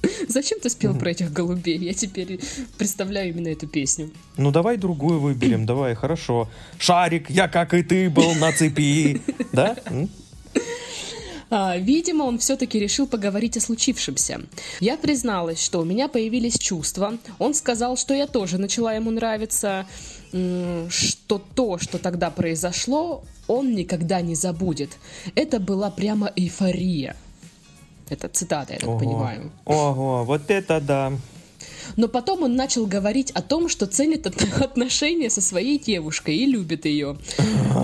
Зачем 0.27 0.59
ты 0.59 0.69
спел 0.69 0.95
про 0.95 1.11
этих 1.11 1.31
голубей? 1.31 1.77
Я 1.77 1.93
теперь 1.93 2.39
представляю 2.77 3.29
именно 3.29 3.49
эту 3.49 3.67
песню. 3.67 4.11
Ну 4.37 4.51
давай 4.51 4.77
другую 4.77 5.19
выберем, 5.19 5.65
давай, 5.65 5.95
хорошо. 5.95 6.49
Шарик, 6.77 7.29
я 7.29 7.47
как 7.47 7.73
и 7.73 7.83
ты 7.83 8.09
был 8.09 8.33
на 8.35 8.51
цепи. 8.51 9.21
Да? 9.53 9.75
А, 11.49 11.77
видимо, 11.77 12.23
он 12.23 12.37
все-таки 12.39 12.77
решил 12.79 13.07
поговорить 13.07 13.55
о 13.55 13.61
случившемся. 13.61 14.41
Я 14.81 14.97
призналась, 14.97 15.63
что 15.63 15.79
у 15.79 15.85
меня 15.85 16.09
появились 16.09 16.59
чувства. 16.59 17.17
Он 17.39 17.53
сказал, 17.53 17.95
что 17.95 18.13
я 18.13 18.27
тоже 18.27 18.57
начала 18.57 18.93
ему 18.93 19.11
нравиться, 19.11 19.87
что 20.31 21.41
то, 21.55 21.77
что 21.77 21.97
тогда 21.99 22.29
произошло, 22.31 23.23
он 23.47 23.73
никогда 23.75 24.19
не 24.21 24.35
забудет. 24.35 24.97
Это 25.35 25.59
была 25.59 25.89
прямо 25.89 26.31
эйфория. 26.35 27.15
Это 28.09 28.29
цитата, 28.29 28.73
я 28.73 28.79
так 28.79 28.89
Ого. 28.89 28.99
понимаю. 28.99 29.51
Ого, 29.65 30.23
вот 30.23 30.49
это 30.49 30.79
да. 30.79 31.13
Но 31.95 32.07
потом 32.07 32.43
он 32.43 32.55
начал 32.55 32.85
говорить 32.85 33.31
о 33.31 33.41
том, 33.41 33.69
что 33.69 33.87
ценит 33.87 34.27
от- 34.27 34.41
отношения 34.61 35.29
со 35.29 35.41
своей 35.41 35.79
девушкой 35.79 36.37
и 36.37 36.45
любит 36.45 36.85
ее. 36.85 37.17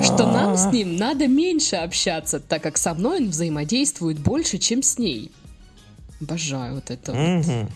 Что 0.04 0.32
нам 0.32 0.58
с 0.58 0.72
ним 0.72 0.98
надо 0.98 1.28
меньше 1.28 1.78
общаться, 1.78 2.40
так 2.40 2.62
как 2.62 2.78
со 2.78 2.94
мной 2.94 3.20
он 3.22 3.30
взаимодействует 3.30 4.20
больше, 4.20 4.58
чем 4.58 4.84
с 4.84 4.98
ней. 4.98 5.32
Обожаю 6.22 6.76
вот 6.76 6.92
это. 6.92 7.14
вот. 7.14 7.70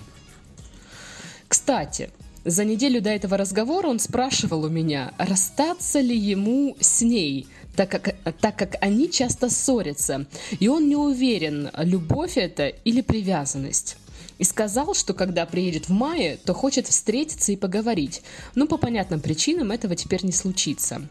Кстати, 1.47 2.09
за 2.43 2.65
неделю 2.65 3.01
до 3.01 3.09
этого 3.09 3.37
разговора 3.37 3.87
он 3.87 3.99
спрашивал 3.99 4.63
у 4.65 4.69
меня, 4.69 5.13
расстаться 5.17 5.99
ли 5.99 6.17
ему 6.17 6.75
с 6.79 7.01
ней, 7.01 7.47
так 7.77 7.89
как, 7.91 8.15
так 8.41 8.57
как 8.57 8.75
они 8.81 9.09
часто 9.09 9.49
ссорятся, 9.49 10.25
и 10.59 10.67
он 10.67 10.89
не 10.89 10.95
уверен, 10.95 11.69
любовь 11.77 12.35
это 12.35 12.67
или 12.67 13.01
привязанность. 13.01 13.97
И 14.39 14.43
сказал, 14.43 14.93
что 14.93 15.13
когда 15.13 15.45
приедет 15.45 15.87
в 15.87 15.93
мае, 15.93 16.37
то 16.43 16.53
хочет 16.53 16.87
встретиться 16.87 17.51
и 17.51 17.55
поговорить. 17.55 18.23
Но 18.55 18.67
по 18.67 18.77
понятным 18.77 19.19
причинам 19.19 19.71
этого 19.71 19.95
теперь 19.95 20.25
не 20.25 20.31
случится. 20.31 21.07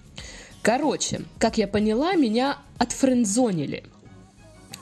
Короче, 0.62 1.22
как 1.38 1.56
я 1.56 1.68
поняла, 1.68 2.14
меня 2.14 2.58
отфрендзонили. 2.78 3.84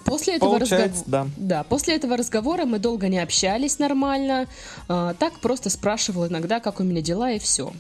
После 0.05 0.37
этого 0.37 0.59
разговора... 0.59 0.93
да. 1.07 1.27
Да, 1.37 1.65
после 1.65 1.97
этого 1.97 2.17
разговора 2.17 2.65
мы 2.65 2.79
долго 2.79 3.09
не 3.09 3.19
общались 3.19 3.79
нормально. 3.79 4.47
а, 4.89 5.15
так 5.15 5.39
просто 5.41 5.71
спрашивал 5.71 6.29
иногда, 6.29 6.61
как 6.61 6.81
у 6.81 6.83
меня 6.83 7.03
дела, 7.03 7.33
и 7.33 7.39
все. 7.39 7.73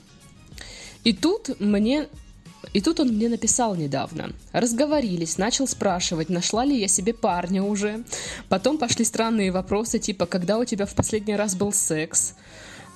И 1.05 1.12
тут 1.14 1.59
мне... 1.61 2.09
И 2.72 2.81
тут 2.81 3.00
он 3.00 3.09
мне 3.09 3.29
написал 3.29 3.74
недавно. 3.74 4.33
Разговорились, 4.53 5.38
начал 5.38 5.66
спрашивать, 5.66 6.29
нашла 6.29 6.64
ли 6.64 6.79
я 6.79 6.88
себе 6.88 7.12
парня 7.12 7.62
уже. 7.62 8.05
Потом 8.48 8.79
пошли 8.79 9.05
странные 9.05 9.53
вопросы, 9.53 9.98
типа, 9.98 10.27
когда 10.27 10.59
у 10.59 10.64
тебя 10.64 10.87
в 10.87 10.94
последний 10.94 11.37
раз 11.37 11.55
был 11.55 11.72
секс? 11.72 12.35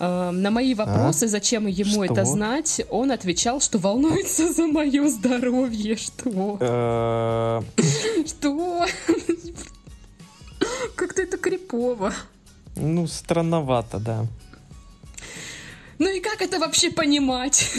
Э, 0.00 0.30
на 0.30 0.50
мои 0.50 0.74
вопросы, 0.74 1.24
а? 1.24 1.28
зачем 1.28 1.66
ему 1.66 2.04
что? 2.04 2.04
это 2.04 2.24
знать, 2.24 2.82
он 2.90 3.10
отвечал, 3.10 3.60
что 3.60 3.78
волнуется 3.78 4.52
за 4.52 4.66
мое 4.66 5.08
здоровье. 5.08 5.96
Что? 5.96 6.58
Э. 6.60 7.62
Что? 8.26 8.86
Как-то 10.94 11.22
это 11.22 11.36
крипово. 11.36 12.12
Ну, 12.76 13.06
странновато, 13.06 13.98
да. 13.98 14.26
Ну 15.98 16.08
и 16.08 16.20
как 16.20 16.42
это 16.42 16.58
вообще 16.58 16.90
понимать? 16.90 17.72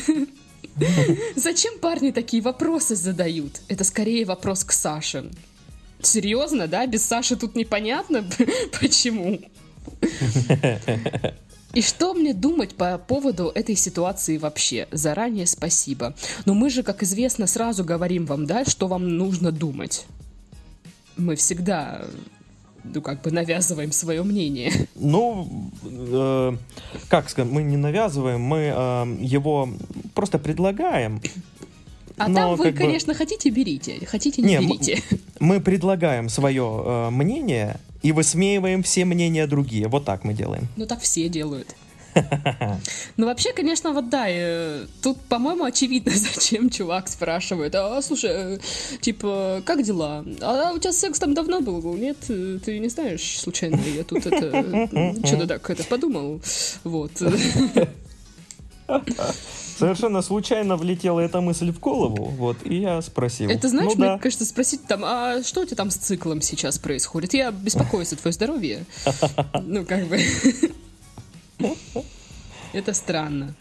Зачем 1.36 1.80
парни 1.80 2.12
такие 2.12 2.42
вопросы 2.42 2.96
задают? 2.96 3.62
Это 3.68 3.84
скорее 3.84 4.26
вопрос 4.26 4.63
к 4.63 4.72
Саше. 4.72 5.32
Серьезно, 6.02 6.68
да? 6.68 6.86
Без 6.88 7.04
Саши 7.04 7.36
тут 7.36 7.56
непонятно, 7.56 8.24
почему. 8.80 9.42
И 11.74 11.82
что 11.82 12.13
мне 12.15 12.34
думать 12.34 12.76
по 12.76 12.98
поводу 12.98 13.52
этой 13.54 13.76
ситуации 13.76 14.38
вообще? 14.38 14.88
Заранее 14.92 15.46
спасибо. 15.46 16.15
Но 16.46 16.56
мы 16.56 16.70
же, 16.70 16.82
как 16.82 17.04
известно, 17.04 17.46
сразу 17.46 17.84
говорим 17.84 18.26
вам, 18.26 18.48
да, 18.48 18.65
что 18.65 18.88
вам 18.88 19.08
нужно 19.18 19.52
думать. 19.52 20.06
Мы 21.15 21.36
всегда 21.36 22.06
ну, 22.84 23.02
как 23.02 23.22
бы 23.22 23.32
навязываем 23.32 23.92
свое 23.92 24.24
мнение. 24.24 24.72
Ну, 24.96 25.72
э, 25.84 26.58
как 27.08 27.30
сказать, 27.30 27.52
мы 27.52 27.63
не 27.63 27.78
навязываем, 27.78 28.42
мы 28.42 28.74
э, 28.76 29.18
его 29.22 29.70
просто 30.13 30.39
предлагаем. 30.39 31.22
А 32.18 32.28
Но, 32.28 32.36
там 32.36 32.56
вы, 32.56 32.74
конечно, 32.74 33.13
бы... 33.13 33.18
хотите, 33.18 33.50
берите, 33.50 34.06
хотите, 34.06 34.42
не, 34.42 34.58
не 34.58 34.68
берите. 34.68 35.02
Мы, 35.39 35.56
мы 35.56 35.62
предлагаем 35.62 36.28
свое 36.28 36.84
э, 36.86 37.10
мнение 37.12 37.80
и 38.02 38.12
высмеиваем 38.12 38.84
все 38.84 39.06
мнения 39.06 39.48
другие. 39.48 39.88
Вот 39.88 40.06
так 40.06 40.24
мы 40.24 40.34
делаем. 40.34 40.68
Ну 40.76 40.86
так 40.86 41.00
все 41.00 41.30
делают. 41.30 41.76
Ну, 43.17 43.26
вообще, 43.26 43.54
конечно, 43.54 43.91
вот 43.91 44.10
да, 44.10 44.26
э, 44.30 44.86
тут, 45.02 45.19
по-моему, 45.22 45.65
очевидно, 45.65 46.12
зачем 46.15 46.69
чувак 46.69 47.08
спрашивает. 47.08 47.76
А, 47.76 48.02
слушай, 48.02 48.32
э, 48.32 48.58
типа, 49.02 49.62
как 49.65 49.84
дела? 49.84 50.24
А 50.41 50.72
у 50.74 50.80
тебя 50.80 50.93
секс 50.93 51.19
там 51.19 51.34
давно 51.34 51.62
был? 51.62 51.82
Нет? 51.95 52.17
Ты 52.28 52.80
не 52.80 52.88
знаешь, 52.88 53.39
случайно, 53.39 53.80
я 53.95 54.04
тут 54.04 54.26
это... 54.26 54.88
Что-то 55.26 55.48
так 55.48 55.69
это 55.69 55.84
подумал. 55.84 56.41
Вот. 56.84 57.12
Совершенно 59.78 60.22
случайно 60.22 60.76
влетела 60.76 61.22
эта 61.22 61.39
мысль 61.39 61.72
в 61.72 61.80
голову, 61.80 62.26
вот, 62.26 62.58
и 62.65 62.82
я 62.82 63.02
спросил. 63.02 63.50
Это 63.50 63.69
знаешь, 63.69 63.93
ну, 63.93 63.95
мне 63.95 64.08
да. 64.08 64.17
кажется, 64.19 64.43
спросить 64.45 64.86
там, 64.86 65.04
а 65.06 65.41
что 65.41 65.62
у 65.62 65.65
тебя 65.65 65.78
там 65.78 65.89
с 65.89 65.95
циклом 65.95 66.41
сейчас 66.41 66.78
происходит? 66.78 67.34
Я 67.34 67.52
беспокоюсь 67.52 68.12
о 68.12 68.17
твое 68.17 68.34
здоровье. 68.34 68.86
Ну, 69.63 69.86
как 69.86 70.08
бы... 70.08 70.19
Это 72.74 72.93
странно. 72.93 73.56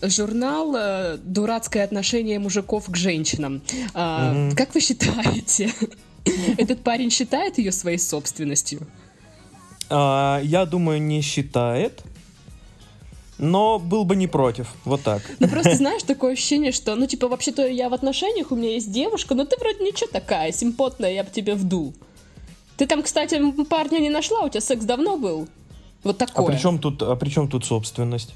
Журнал 0.00 0.76
э, 0.76 1.18
«Дурацкое 1.18 1.82
отношение 1.82 2.38
мужиков 2.38 2.86
к 2.86 2.96
женщинам». 2.96 3.62
А, 3.94 4.50
Как 4.56 4.74
вы 4.74 4.80
считаете, 4.80 5.72
этот 6.56 6.84
парень 6.84 7.10
считает 7.10 7.58
ее 7.58 7.72
своей 7.72 7.98
собственностью? 7.98 8.86
А, 9.90 10.40
я 10.44 10.66
думаю, 10.66 11.02
не 11.02 11.20
считает 11.20 12.04
но 13.38 13.78
был 13.78 14.04
бы 14.04 14.16
не 14.16 14.26
против, 14.26 14.66
вот 14.84 15.02
так. 15.02 15.22
Ну 15.38 15.48
просто 15.48 15.76
знаешь, 15.76 16.02
такое 16.02 16.32
ощущение, 16.32 16.72
что, 16.72 16.94
ну 16.96 17.06
типа, 17.06 17.28
вообще-то 17.28 17.66
я 17.66 17.88
в 17.88 17.94
отношениях, 17.94 18.50
у 18.50 18.56
меня 18.56 18.70
есть 18.70 18.92
девушка, 18.92 19.34
но 19.34 19.44
ты 19.44 19.56
вроде 19.58 19.84
ничего 19.84 20.10
такая, 20.10 20.52
симпотная, 20.52 21.12
я 21.12 21.24
бы 21.24 21.30
тебе 21.30 21.54
вдул. 21.54 21.94
Ты 22.78 22.86
там, 22.86 23.02
кстати, 23.02 23.38
парня 23.64 23.98
не 23.98 24.08
нашла, 24.08 24.42
у 24.42 24.48
тебя 24.48 24.60
секс 24.60 24.84
давно 24.84 25.16
был? 25.16 25.48
Вот 26.04 26.16
такое. 26.16 26.46
А 26.46 26.48
при 26.48 26.58
чем 26.58 26.78
тут, 26.78 27.02
а 27.02 27.16
при 27.16 27.28
чем 27.28 27.48
тут 27.48 27.64
собственность? 27.64 28.32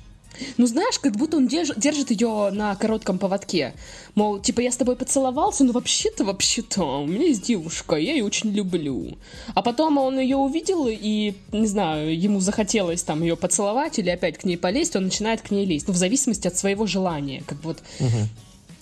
Ну, 0.57 0.67
знаешь, 0.67 0.99
как 0.99 1.15
будто 1.17 1.37
он 1.37 1.47
держ, 1.47 1.71
держит 1.77 2.11
ее 2.11 2.51
на 2.51 2.75
коротком 2.75 3.19
поводке. 3.19 3.75
Мол, 4.17 4.41
типа, 4.41 4.61
я 4.61 4.73
с 4.73 4.77
тобой 4.77 4.97
поцеловался, 4.97 5.63
но 5.63 5.73
вообще-то, 5.73 6.25
вообще-то, 6.25 7.03
у 7.03 7.07
меня 7.07 7.27
есть 7.27 7.47
девушка, 7.47 7.95
я 7.95 8.15
ее 8.15 8.25
очень 8.25 8.51
люблю. 8.51 9.17
А 9.55 9.63
потом 9.63 9.99
он 9.99 10.19
ее 10.19 10.37
увидел, 10.37 10.89
и, 10.89 11.35
не 11.53 11.67
знаю, 11.69 12.19
ему 12.19 12.41
захотелось 12.41 13.03
там 13.05 13.23
ее 13.23 13.37
поцеловать 13.37 14.01
или 14.01 14.11
опять 14.11 14.39
к 14.39 14.45
ней 14.45 14.57
полезть, 14.57 14.97
он 14.97 15.05
начинает 15.05 15.43
к 15.43 15.53
ней 15.53 15.67
лезть. 15.67 15.87
Ну, 15.87 15.95
в 15.95 15.99
зависимости 15.99 16.49
от 16.49 16.57
своего 16.57 16.87
желания. 16.87 17.45
Как 17.47 17.63
вот... 17.63 17.79
Угу. 18.01 18.09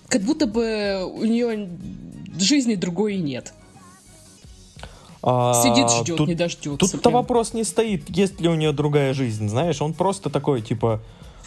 Как 0.08 0.22
будто 0.22 0.46
бы 0.46 1.04
у 1.04 1.24
нее 1.24 1.68
жизни 2.38 2.76
другой 2.76 3.16
и 3.16 3.18
нет. 3.18 3.52
А, 5.22 5.54
Сидит, 5.62 5.90
ждет, 5.90 6.16
тут, 6.16 6.28
не 6.28 6.34
дождется. 6.34 6.92
Тут-то 6.92 7.10
вопрос 7.10 7.52
не 7.52 7.64
стоит, 7.64 8.08
есть 8.08 8.40
ли 8.40 8.48
у 8.48 8.54
нее 8.54 8.72
другая 8.72 9.12
жизнь, 9.12 9.48
знаешь, 9.48 9.82
он 9.82 9.92
просто 9.92 10.30
такой, 10.30 10.62
типа, 10.62 11.00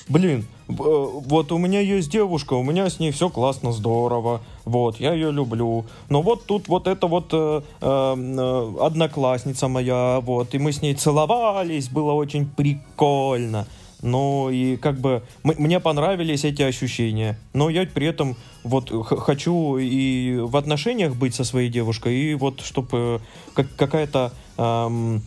блин, 0.07 0.45
э, 0.69 0.73
вот 0.77 1.51
у 1.51 1.57
меня 1.57 1.79
есть 1.79 2.12
девушка, 2.12 2.53
у 2.53 2.62
меня 2.63 2.88
с 2.89 2.99
ней 2.99 3.12
все 3.12 3.29
классно, 3.29 3.71
здорово, 3.71 4.41
вот, 4.65 4.99
я 4.99 5.13
ее 5.13 5.31
люблю, 5.31 5.86
но 6.09 6.21
вот 6.21 6.45
тут 6.45 6.67
вот 6.67 6.88
эта 6.88 7.07
вот 7.07 7.29
э, 7.31 7.62
э, 7.81 8.73
одноклассница 8.79 9.67
моя, 9.67 10.19
вот, 10.21 10.53
и 10.53 10.59
мы 10.59 10.71
с 10.71 10.83
ней 10.83 10.93
целовались, 10.93 11.89
было 11.89 12.12
очень 12.12 12.45
прикольно, 12.45 13.65
ну 14.03 14.49
и 14.49 14.75
как 14.77 14.99
бы 14.99 15.23
мне 15.43 15.79
понравились 15.79 16.43
эти 16.43 16.61
ощущения, 16.61 17.39
но 17.53 17.69
я 17.69 17.85
при 17.85 18.05
этом 18.05 18.35
вот 18.63 18.91
хочу 19.17 19.77
и 19.77 20.37
в 20.37 20.55
отношениях 20.57 21.15
быть 21.15 21.33
со 21.33 21.43
своей 21.43 21.69
девушкой, 21.69 22.15
и 22.15 22.33
вот 22.35 22.61
чтобы 22.61 23.21
как 23.53 23.67
какая-то 23.75 24.31
эм, 24.57 25.23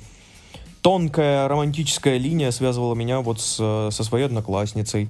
тонкая 0.83 1.49
романтическая 1.49 2.19
линия 2.19 2.51
связывала 2.53 2.95
меня 2.95 3.21
вот 3.21 3.41
с, 3.41 3.57
со 3.57 4.05
своей 4.05 4.27
одноклассницей. 4.27 5.09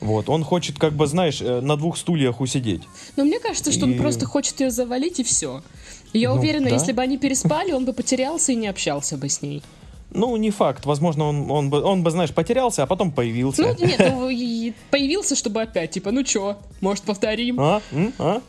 Вот, 0.00 0.28
он 0.28 0.44
хочет, 0.44 0.78
как 0.78 0.92
бы, 0.92 1.06
знаешь, 1.06 1.40
э, 1.40 1.60
на 1.60 1.76
двух 1.76 1.96
стульях 1.96 2.40
усидеть. 2.40 2.82
Но 3.16 3.24
мне 3.24 3.38
кажется, 3.38 3.72
что 3.72 3.86
и... 3.86 3.92
он 3.92 3.96
просто 3.96 4.26
хочет 4.26 4.60
ее 4.60 4.70
завалить 4.70 5.20
и 5.20 5.24
все. 5.24 5.62
Я 6.12 6.30
ну, 6.30 6.36
уверена, 6.36 6.68
да? 6.68 6.74
если 6.74 6.92
бы 6.92 7.00
они 7.00 7.16
переспали, 7.16 7.72
он 7.72 7.86
бы 7.86 7.92
потерялся 7.92 8.52
и 8.52 8.56
не 8.56 8.66
общался 8.66 9.16
бы 9.16 9.28
с 9.30 9.40
ней. 9.40 9.62
Ну, 10.14 10.36
не 10.36 10.50
факт. 10.50 10.86
Возможно, 10.86 11.24
он, 11.24 11.50
он, 11.50 11.70
бы, 11.70 11.82
он 11.82 12.04
бы, 12.04 12.10
знаешь, 12.12 12.32
потерялся, 12.32 12.84
а 12.84 12.86
потом 12.86 13.10
появился. 13.10 13.62
Ну, 13.62 13.86
нет, 13.86 13.98
ну, 13.98 14.74
появился, 14.90 15.34
чтобы 15.34 15.60
опять, 15.60 15.90
типа, 15.90 16.12
ну 16.12 16.22
чё, 16.22 16.56
может, 16.80 17.02
повторим? 17.02 17.60
А? 17.60 17.82
А? 18.18 18.40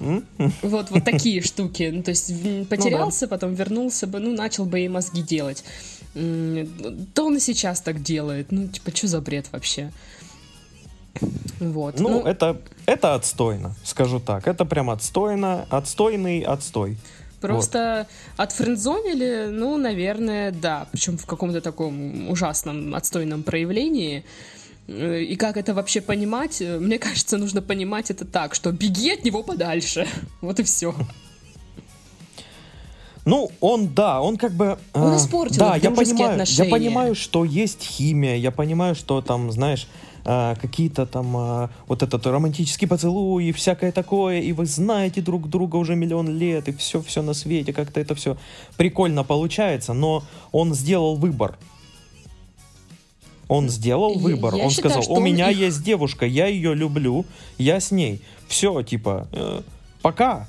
Вот, 0.61 0.91
вот 0.91 1.03
такие 1.03 1.41
штуки. 1.41 1.91
Ну, 1.91 2.03
то 2.03 2.11
есть, 2.11 2.31
потерялся, 2.69 3.25
ну, 3.25 3.29
да. 3.29 3.35
потом 3.35 3.53
вернулся 3.55 4.05
бы, 4.05 4.19
ну, 4.19 4.33
начал 4.33 4.65
бы 4.65 4.79
ей 4.79 4.89
мозги 4.89 5.23
делать. 5.23 5.63
То 6.13 7.25
он 7.25 7.37
и 7.37 7.39
сейчас 7.39 7.81
так 7.81 8.01
делает. 8.01 8.51
Ну, 8.51 8.67
типа, 8.67 8.95
что 8.95 9.07
за 9.07 9.21
бред 9.21 9.47
вообще? 9.51 9.91
Вот. 11.59 11.99
Ну, 11.99 12.09
ну, 12.09 12.21
это, 12.21 12.61
это 12.85 13.15
отстойно, 13.15 13.75
скажу 13.83 14.19
так. 14.19 14.47
Это 14.47 14.65
прям 14.65 14.89
отстойно, 14.89 15.65
отстойный 15.69 16.41
отстой. 16.41 16.97
Просто 17.47 18.07
вот. 18.37 18.43
отфрендзонили, 18.43 19.47
ну, 19.51 19.77
наверное, 19.77 20.51
да. 20.51 20.87
Причем 20.91 21.17
в 21.17 21.25
каком-то 21.25 21.61
таком 21.61 22.29
ужасном, 22.29 22.95
отстойном 22.95 23.43
проявлении. 23.43 24.23
Э, 24.87 25.21
и 25.21 25.35
как 25.35 25.57
это 25.57 25.73
вообще 25.73 26.01
понимать? 26.01 26.61
Э, 26.61 26.79
мне 26.79 26.99
кажется, 26.99 27.37
нужно 27.37 27.61
понимать 27.61 28.11
это 28.11 28.25
так, 28.25 28.55
что 28.55 28.71
беги 28.71 29.11
от 29.11 29.23
него 29.23 29.43
подальше. 29.43 30.07
Вот 30.41 30.59
и 30.59 30.63
все. 30.63 30.93
Ну, 33.25 33.49
он, 33.59 33.93
да, 33.93 34.21
он 34.21 34.37
как 34.37 34.51
бы... 34.51 34.77
Он 34.93 35.13
э, 35.13 35.17
испортил 35.17 35.57
да, 35.57 35.75
я 35.77 35.89
понимаю, 35.89 36.31
отношения. 36.31 36.69
я 36.69 36.75
понимаю, 36.75 37.15
что 37.15 37.43
есть 37.43 37.81
химия, 37.81 38.35
я 38.35 38.51
понимаю, 38.51 38.93
что 38.93 39.21
там, 39.21 39.51
знаешь, 39.51 39.87
э, 40.25 40.55
какие-то 40.59 41.05
там 41.05 41.37
э, 41.37 41.69
вот 41.87 42.03
этот 42.03 42.25
романтический 42.25 42.87
поцелуй 42.87 43.45
и 43.45 43.51
всякое 43.51 43.91
такое, 43.91 44.41
и 44.41 44.51
вы 44.51 44.65
знаете 44.65 45.21
друг 45.21 45.49
друга 45.49 45.77
уже 45.77 45.95
миллион 45.95 46.37
лет, 46.37 46.67
и 46.67 46.73
все-все 46.73 47.21
на 47.21 47.33
свете, 47.33 47.73
как-то 47.73 47.99
это 47.99 48.15
все 48.15 48.37
прикольно 48.77 49.23
получается, 49.23 49.93
но 49.93 50.23
он 50.51 50.73
сделал 50.73 51.15
выбор. 51.15 51.57
Он 53.47 53.69
сделал 53.69 54.17
выбор. 54.17 54.55
Я 54.55 54.63
он 54.63 54.69
считаю, 54.71 55.01
сказал, 55.01 55.17
у 55.17 55.21
меня 55.21 55.51
их... 55.51 55.59
есть 55.59 55.83
девушка, 55.83 56.25
я 56.25 56.47
ее 56.47 56.73
люблю, 56.73 57.25
я 57.59 57.79
с 57.79 57.91
ней. 57.91 58.21
Все, 58.47 58.81
типа, 58.81 59.27
э, 59.31 59.61
пока 60.01 60.47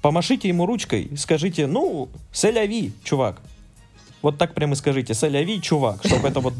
помашите 0.00 0.48
ему 0.48 0.66
ручкой, 0.66 1.10
скажите, 1.16 1.66
ну, 1.66 2.08
сэляви, 2.32 2.92
чувак. 3.02 3.40
Вот 4.22 4.38
так 4.38 4.54
прямо 4.54 4.74
скажите, 4.74 5.14
сэляви, 5.14 5.60
чувак, 5.60 6.04
чтобы 6.04 6.28
это 6.28 6.40
вот 6.40 6.54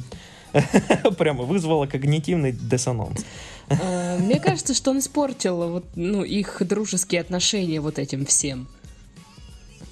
прямо 1.18 1.44
вызвало 1.44 1.86
когнитивный 1.86 2.52
диссонанс. 2.52 3.24
А, 3.68 4.18
мне 4.18 4.40
кажется, 4.40 4.74
что 4.74 4.90
он 4.90 4.98
испортил 4.98 5.56
вот, 5.68 5.84
ну, 5.94 6.24
их 6.24 6.62
дружеские 6.66 7.20
отношения 7.20 7.80
вот 7.80 7.98
этим 7.98 8.26
всем. 8.26 8.68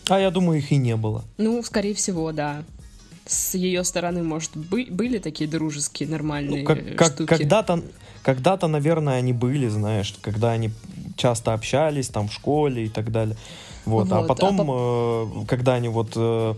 А 0.09 0.19
я 0.19 0.31
думаю, 0.31 0.59
их 0.59 0.73
и 0.73 0.77
не 0.77 0.97
было. 0.97 1.25
Ну, 1.39 1.63
скорее 1.63 1.95
всего, 1.95 2.33
да. 2.33 2.65
С 3.25 3.55
ее 3.55 3.85
стороны, 3.85 4.23
может, 4.23 4.57
бы, 4.57 4.87
были 4.91 5.19
такие 5.19 5.49
дружеские, 5.49 6.09
нормальные 6.09 6.63
ну, 6.63 6.67
как, 6.67 6.97
как, 6.97 7.13
штуки. 7.15 7.29
Когда-то 7.29 7.83
когда-то, 8.23 8.69
наверное, 8.69 9.15
они 9.15 9.33
были, 9.33 9.69
знаешь, 9.69 10.15
когда 10.21 10.53
они 10.53 10.71
часто 11.17 11.55
общались 11.55 12.09
там 12.09 12.29
в 12.29 12.33
школе 12.33 12.87
и 12.87 12.89
так 12.89 13.11
далее. 13.11 13.37
Вот, 13.85 14.11
а 14.13 14.21
Вот, 14.21 14.25
а 14.25 14.29
потом, 14.29 14.57
по- 14.59 15.43
э, 15.43 15.47
когда 15.47 15.75
они 15.75 15.89
вот 15.89 16.13
э, 16.15 16.55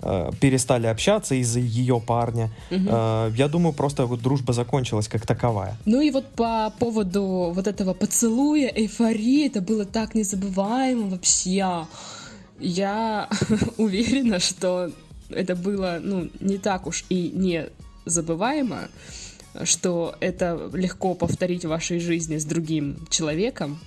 э, 0.00 0.30
перестали 0.40 0.86
общаться 0.86 1.34
из-за 1.34 1.60
ее 1.60 2.00
парня, 2.00 2.50
э, 2.70 3.32
я 3.36 3.48
думаю, 3.48 3.72
просто 3.72 4.06
вот 4.06 4.20
дружба 4.20 4.52
закончилась 4.52 5.08
как 5.08 5.26
таковая. 5.26 5.76
Ну 5.84 6.00
и 6.00 6.10
вот 6.10 6.26
по 6.26 6.72
поводу 6.78 7.52
вот 7.54 7.66
этого 7.66 7.94
поцелуя, 7.94 8.68
эйфории, 8.68 9.46
это 9.46 9.60
было 9.60 9.84
так 9.84 10.14
незабываемо 10.14 11.08
вообще. 11.08 11.86
Я 12.60 13.28
уверена, 13.76 14.40
что 14.40 14.90
это 15.30 15.54
было, 15.54 15.98
ну, 16.02 16.28
не 16.40 16.58
так 16.58 16.86
уж 16.86 17.04
и 17.08 17.30
не 17.34 17.66
забываемо, 18.04 18.88
что 19.64 20.14
это 20.20 20.70
легко 20.72 21.14
повторить 21.14 21.64
в 21.64 21.68
вашей 21.68 21.98
жизни 22.00 22.38
с 22.38 22.44
другим 22.44 23.06
человеком. 23.10 23.78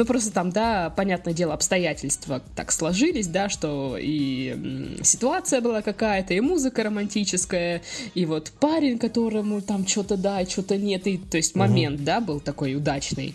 Ну, 0.00 0.06
просто 0.06 0.32
там, 0.32 0.50
да, 0.50 0.88
понятное 0.88 1.34
дело, 1.34 1.52
обстоятельства 1.52 2.40
так 2.56 2.72
сложились, 2.72 3.26
да, 3.26 3.50
что 3.50 3.98
и 4.00 4.96
ситуация 5.02 5.60
была 5.60 5.82
какая-то, 5.82 6.32
и 6.32 6.40
музыка 6.40 6.84
романтическая, 6.84 7.82
и 8.14 8.24
вот 8.24 8.50
парень, 8.58 8.98
которому 8.98 9.60
там 9.60 9.86
что-то 9.86 10.16
да, 10.16 10.46
что-то 10.46 10.78
нет, 10.78 11.06
и, 11.06 11.18
то 11.18 11.36
есть 11.36 11.54
момент, 11.54 12.02
да, 12.02 12.22
был 12.22 12.40
такой 12.40 12.76
удачный. 12.76 13.34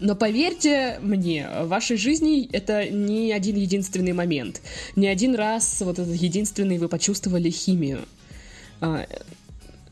Но 0.00 0.16
поверьте 0.16 1.00
мне, 1.02 1.46
в 1.46 1.68
вашей 1.68 1.98
жизни 1.98 2.48
это 2.50 2.88
не 2.88 3.30
один 3.30 3.56
единственный 3.56 4.14
момент. 4.14 4.62
Не 4.96 5.08
один 5.08 5.34
раз 5.34 5.82
вот 5.82 5.98
этот 5.98 6.14
единственный 6.14 6.78
вы 6.78 6.88
почувствовали 6.88 7.50
химию. 7.50 8.06
А, 8.80 9.06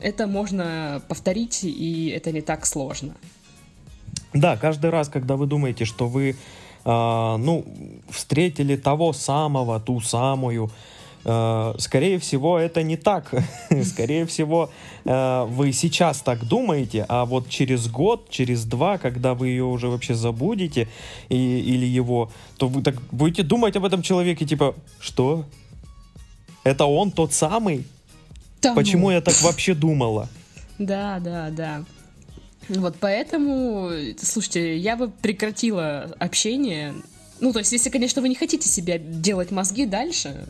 Это 0.01 0.27
можно 0.27 1.03
повторить, 1.07 1.65
и 1.65 2.09
это 2.17 2.33
не 2.33 2.41
так 2.41 2.65
сложно. 2.65 3.15
Да, 4.33 4.57
каждый 4.57 4.91
раз, 4.91 5.09
когда 5.09 5.37
вы 5.37 5.47
думаете, 5.47 5.85
что 5.85 6.09
вы, 6.09 6.37
а, 6.85 7.37
ну, 7.39 7.65
встретили 8.11 8.77
того 8.77 9.12
самого, 9.12 9.81
ту 9.81 10.01
самую, 10.01 10.71
э, 11.25 11.75
скорее 11.79 12.19
всего, 12.19 12.59
это 12.59 12.83
не 12.83 12.97
так. 12.97 13.33
Скорее 13.85 14.25
всего, 14.27 14.71
э, 15.05 15.45
вы 15.49 15.73
сейчас 15.73 16.21
так 16.21 16.45
думаете, 16.45 17.05
а 17.09 17.25
вот 17.25 17.49
через 17.49 17.89
год, 17.89 18.31
через 18.31 18.65
два, 18.65 18.99
когда 18.99 19.35
вы 19.35 19.49
ее 19.49 19.65
уже 19.65 19.89
вообще 19.89 20.15
забудете 20.15 20.89
и, 21.29 21.37
или 21.37 21.87
его, 21.87 22.31
то 22.59 22.69
вы 22.69 22.83
так 22.83 22.95
будете 23.11 23.43
думать 23.43 23.77
об 23.77 23.85
этом 23.85 24.03
человеке, 24.03 24.47
типа, 24.47 24.75
что? 25.01 25.45
Это 26.62 26.85
он 26.85 27.11
тот 27.11 27.33
самый? 27.33 27.85
Да 28.62 28.75
Почему 28.75 29.11
я 29.11 29.21
так 29.21 29.41
вообще 29.43 29.75
думала? 29.75 30.29
Да, 30.79 31.19
да, 31.21 31.51
да. 31.51 31.85
Вот 32.69 32.97
поэтому, 33.01 33.91
слушайте, 34.21 34.77
я 34.77 34.97
бы 34.97 35.09
прекратила 35.09 36.15
общение. 36.19 36.95
Ну, 37.41 37.53
то 37.53 37.61
есть, 37.61 37.73
если, 37.73 37.91
конечно, 37.91 38.23
вы 38.23 38.29
не 38.29 38.35
хотите 38.35 38.69
себе 38.69 38.99
делать 38.99 39.51
мозги 39.51 39.87
дальше, 39.87 40.47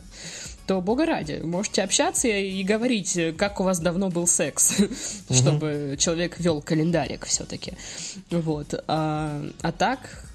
то, 0.65 0.81
бога 0.81 1.05
ради, 1.05 1.41
можете 1.43 1.81
общаться 1.83 2.27
и 2.27 2.63
говорить, 2.63 3.17
как 3.37 3.59
у 3.59 3.63
вас 3.63 3.79
давно 3.79 4.09
был 4.09 4.27
секс, 4.27 4.75
чтобы 5.29 5.95
человек 5.99 6.39
вел 6.39 6.61
календарик 6.61 7.25
все-таки. 7.25 7.73
Вот. 8.31 8.73
А, 8.87 9.45
а 9.61 9.71
так, 9.71 10.25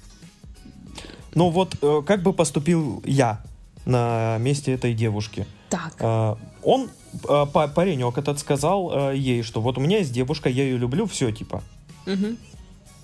Ну 1.35 1.49
вот, 1.49 1.75
э, 1.81 2.01
как 2.05 2.21
бы 2.23 2.33
поступил 2.33 3.01
я 3.05 3.41
на 3.85 4.37
месте 4.39 4.71
этой 4.73 4.93
девушки? 4.93 5.45
так. 5.69 5.95
Э, 5.99 6.35
Он, 6.63 6.89
э, 7.27 7.45
па- 7.51 7.67
паренек 7.67 8.17
этот, 8.17 8.39
сказал 8.39 9.11
ей, 9.11 9.41
что 9.43 9.59
вот 9.61 9.77
у 9.77 9.81
меня 9.81 9.97
есть 9.97 10.13
девушка, 10.13 10.49
я 10.49 10.63
ее 10.63 10.77
люблю, 10.77 11.05
все, 11.07 11.31
типа. 11.31 11.61
Мгм. 12.05 12.37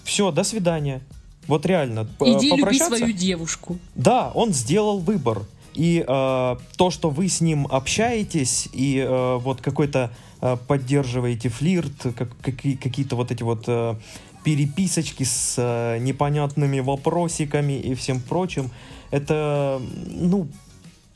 Все, 0.03 0.31
до 0.31 0.43
свидания. 0.43 1.01
Вот 1.47 1.65
реально. 1.65 2.07
Иди 2.21 2.49
люби 2.55 2.77
свою 2.77 3.11
девушку. 3.11 3.77
Да, 3.95 4.31
он 4.33 4.53
сделал 4.53 4.99
выбор. 4.99 5.43
И 5.75 6.03
э, 6.05 6.55
то, 6.77 6.89
что 6.91 7.09
вы 7.09 7.27
с 7.29 7.41
ним 7.41 7.67
общаетесь 7.71 8.67
и 8.73 8.97
э, 8.97 9.37
вот 9.37 9.61
какой-то 9.61 10.11
э, 10.41 10.57
поддерживаете 10.67 11.49
флирт, 11.49 11.93
как, 12.17 12.29
какие- 12.41 12.75
какие-то 12.75 13.15
вот 13.15 13.31
эти 13.31 13.43
вот 13.43 13.63
э, 13.67 13.95
переписочки 14.43 15.23
с 15.23 15.55
э, 15.57 15.99
непонятными 15.99 16.79
вопросиками 16.81 17.73
и 17.79 17.93
всем 17.95 18.19
прочим, 18.19 18.71
это, 19.11 19.81
ну, 20.07 20.47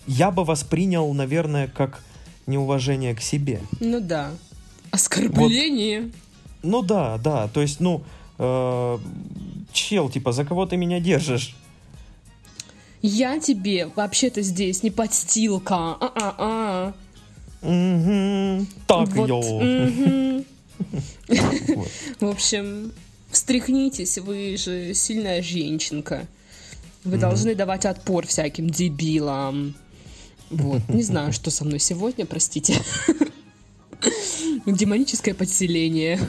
я 0.07 0.31
бы 0.31 0.43
воспринял, 0.45 1.11
наверное, 1.13 1.67
как 1.67 2.03
неуважение 2.47 3.15
к 3.15 3.21
себе. 3.21 3.59
Ну 3.79 3.99
да. 4.01 4.31
Оскорбление. 4.91 6.11
Ну 6.63 6.82
да, 6.82 7.17
да, 7.17 7.47
то 7.49 7.62
есть, 7.62 7.80
ну, 7.80 8.04
э, 8.39 8.97
чел, 9.73 10.10
типа, 10.10 10.32
за 10.32 10.45
кого 10.45 10.65
ты 10.65 10.78
меня 10.78 10.99
держишь? 10.99 11.56
Я 13.02 13.38
тебе 13.39 13.88
вообще-то 13.95 14.41
здесь 14.41 14.82
не 14.82 14.89
подстилка. 14.89 15.76
А-а-а. 15.76 16.93
Мгм, 17.62 18.65
так, 18.88 19.10
Вот, 19.10 19.28
йоу. 19.28 19.60
Вот. 21.76 21.88
В 22.19 22.26
общем, 22.26 22.93
встряхнитесь, 23.30 24.17
вы 24.17 24.56
же 24.58 24.93
сильная 24.93 25.41
женщинка. 25.41 26.28
Вы 27.04 27.17
должны 27.17 27.56
давать 27.56 27.86
отпор 27.86 28.26
всяким 28.26 28.69
дебилам. 28.69 29.76
Вот, 30.49 30.88
не 30.88 31.04
знаю, 31.04 31.34
что 31.34 31.52
со 31.52 31.65
мной 31.65 31.80
сегодня, 31.80 32.26
простите. 32.26 32.76
Демоническое 34.65 35.34
подселение. 35.34 36.19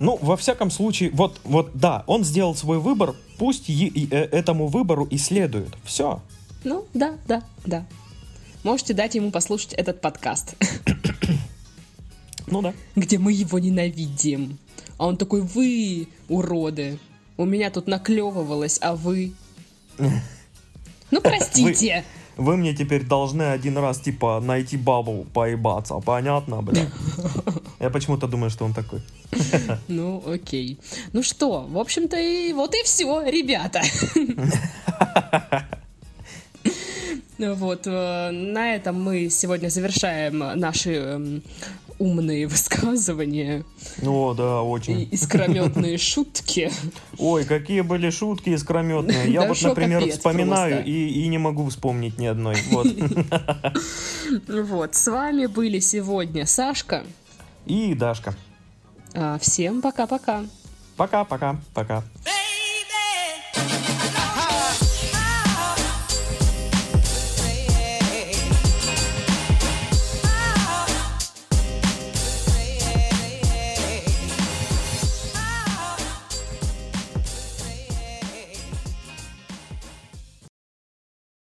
Ну, 0.00 0.18
во 0.22 0.36
всяком 0.36 0.70
случае, 0.70 1.10
вот, 1.12 1.40
вот, 1.44 1.70
да, 1.74 2.04
он 2.06 2.24
сделал 2.24 2.54
свой 2.54 2.78
выбор, 2.78 3.14
пусть 3.38 3.68
е- 3.68 3.88
и, 3.88 4.08
э, 4.10 4.16
этому 4.30 4.68
выбору 4.68 5.04
и 5.04 5.18
следует. 5.18 5.76
Все. 5.84 6.20
Ну, 6.64 6.86
да, 6.94 7.14
да, 7.26 7.42
да. 7.66 7.84
Можете 8.62 8.94
дать 8.94 9.14
ему 9.14 9.30
послушать 9.30 9.72
этот 9.74 10.00
подкаст, 10.00 10.54
Ну 12.46 12.62
да. 12.62 12.74
где 12.96 13.18
мы 13.18 13.32
его 13.32 13.58
ненавидим. 13.58 14.58
А 14.98 15.06
он 15.06 15.16
такой, 15.16 15.42
вы, 15.42 16.08
уроды, 16.28 16.98
у 17.36 17.44
меня 17.44 17.70
тут 17.70 17.86
наклевывалось, 17.86 18.78
а 18.80 18.94
вы... 18.96 19.32
Ну, 21.10 21.20
простите. 21.20 22.04
Вы 22.36 22.56
мне 22.56 22.74
теперь 22.74 23.04
должны 23.04 23.42
один 23.42 23.78
раз, 23.78 24.00
типа, 24.00 24.40
найти 24.40 24.76
бабу, 24.76 25.26
поебаться. 25.34 25.94
Понятно, 25.94 26.62
бля? 26.62 26.86
Я 27.80 27.90
почему-то 27.90 28.26
думаю, 28.26 28.50
что 28.50 28.64
он 28.64 28.74
такой. 28.74 29.00
Ну, 29.88 30.22
окей. 30.26 30.78
Ну 31.12 31.22
что, 31.22 31.66
в 31.68 31.78
общем-то, 31.78 32.16
и 32.18 32.52
вот 32.52 32.74
и 32.74 32.82
все, 32.84 33.22
ребята. 33.22 33.82
Вот, 37.38 37.86
э, 37.86 38.30
на 38.32 38.74
этом 38.74 39.00
мы 39.00 39.30
сегодня 39.30 39.68
завершаем 39.68 40.38
наши 40.38 40.94
эм, 40.94 41.42
умные 41.98 42.46
высказывания 42.46 43.64
О, 44.04 44.34
да, 44.34 44.60
и 44.60 44.64
очень. 44.64 45.08
искрометные 45.10 45.98
шутки. 45.98 46.70
Ой, 47.18 47.44
какие 47.44 47.82
были 47.82 48.10
шутки 48.10 48.50
искрометные. 48.50 49.30
Я 49.30 49.46
вот, 49.46 49.60
например, 49.62 50.08
вспоминаю 50.10 50.84
и, 50.84 51.08
и 51.08 51.28
не 51.28 51.38
могу 51.38 51.68
вспомнить 51.68 52.18
ни 52.18 52.26
одной. 52.26 52.56
Вот. 52.70 52.86
Вот, 54.48 54.94
с 54.94 55.08
вами 55.08 55.46
были 55.46 55.78
сегодня 55.78 56.46
Сашка. 56.46 57.04
И 57.68 57.94
Дашка. 57.94 58.34
А, 59.14 59.38
Всем 59.38 59.82
пока-пока. 59.82 60.44
Пока-пока. 60.96 61.56
Пока. 61.74 62.02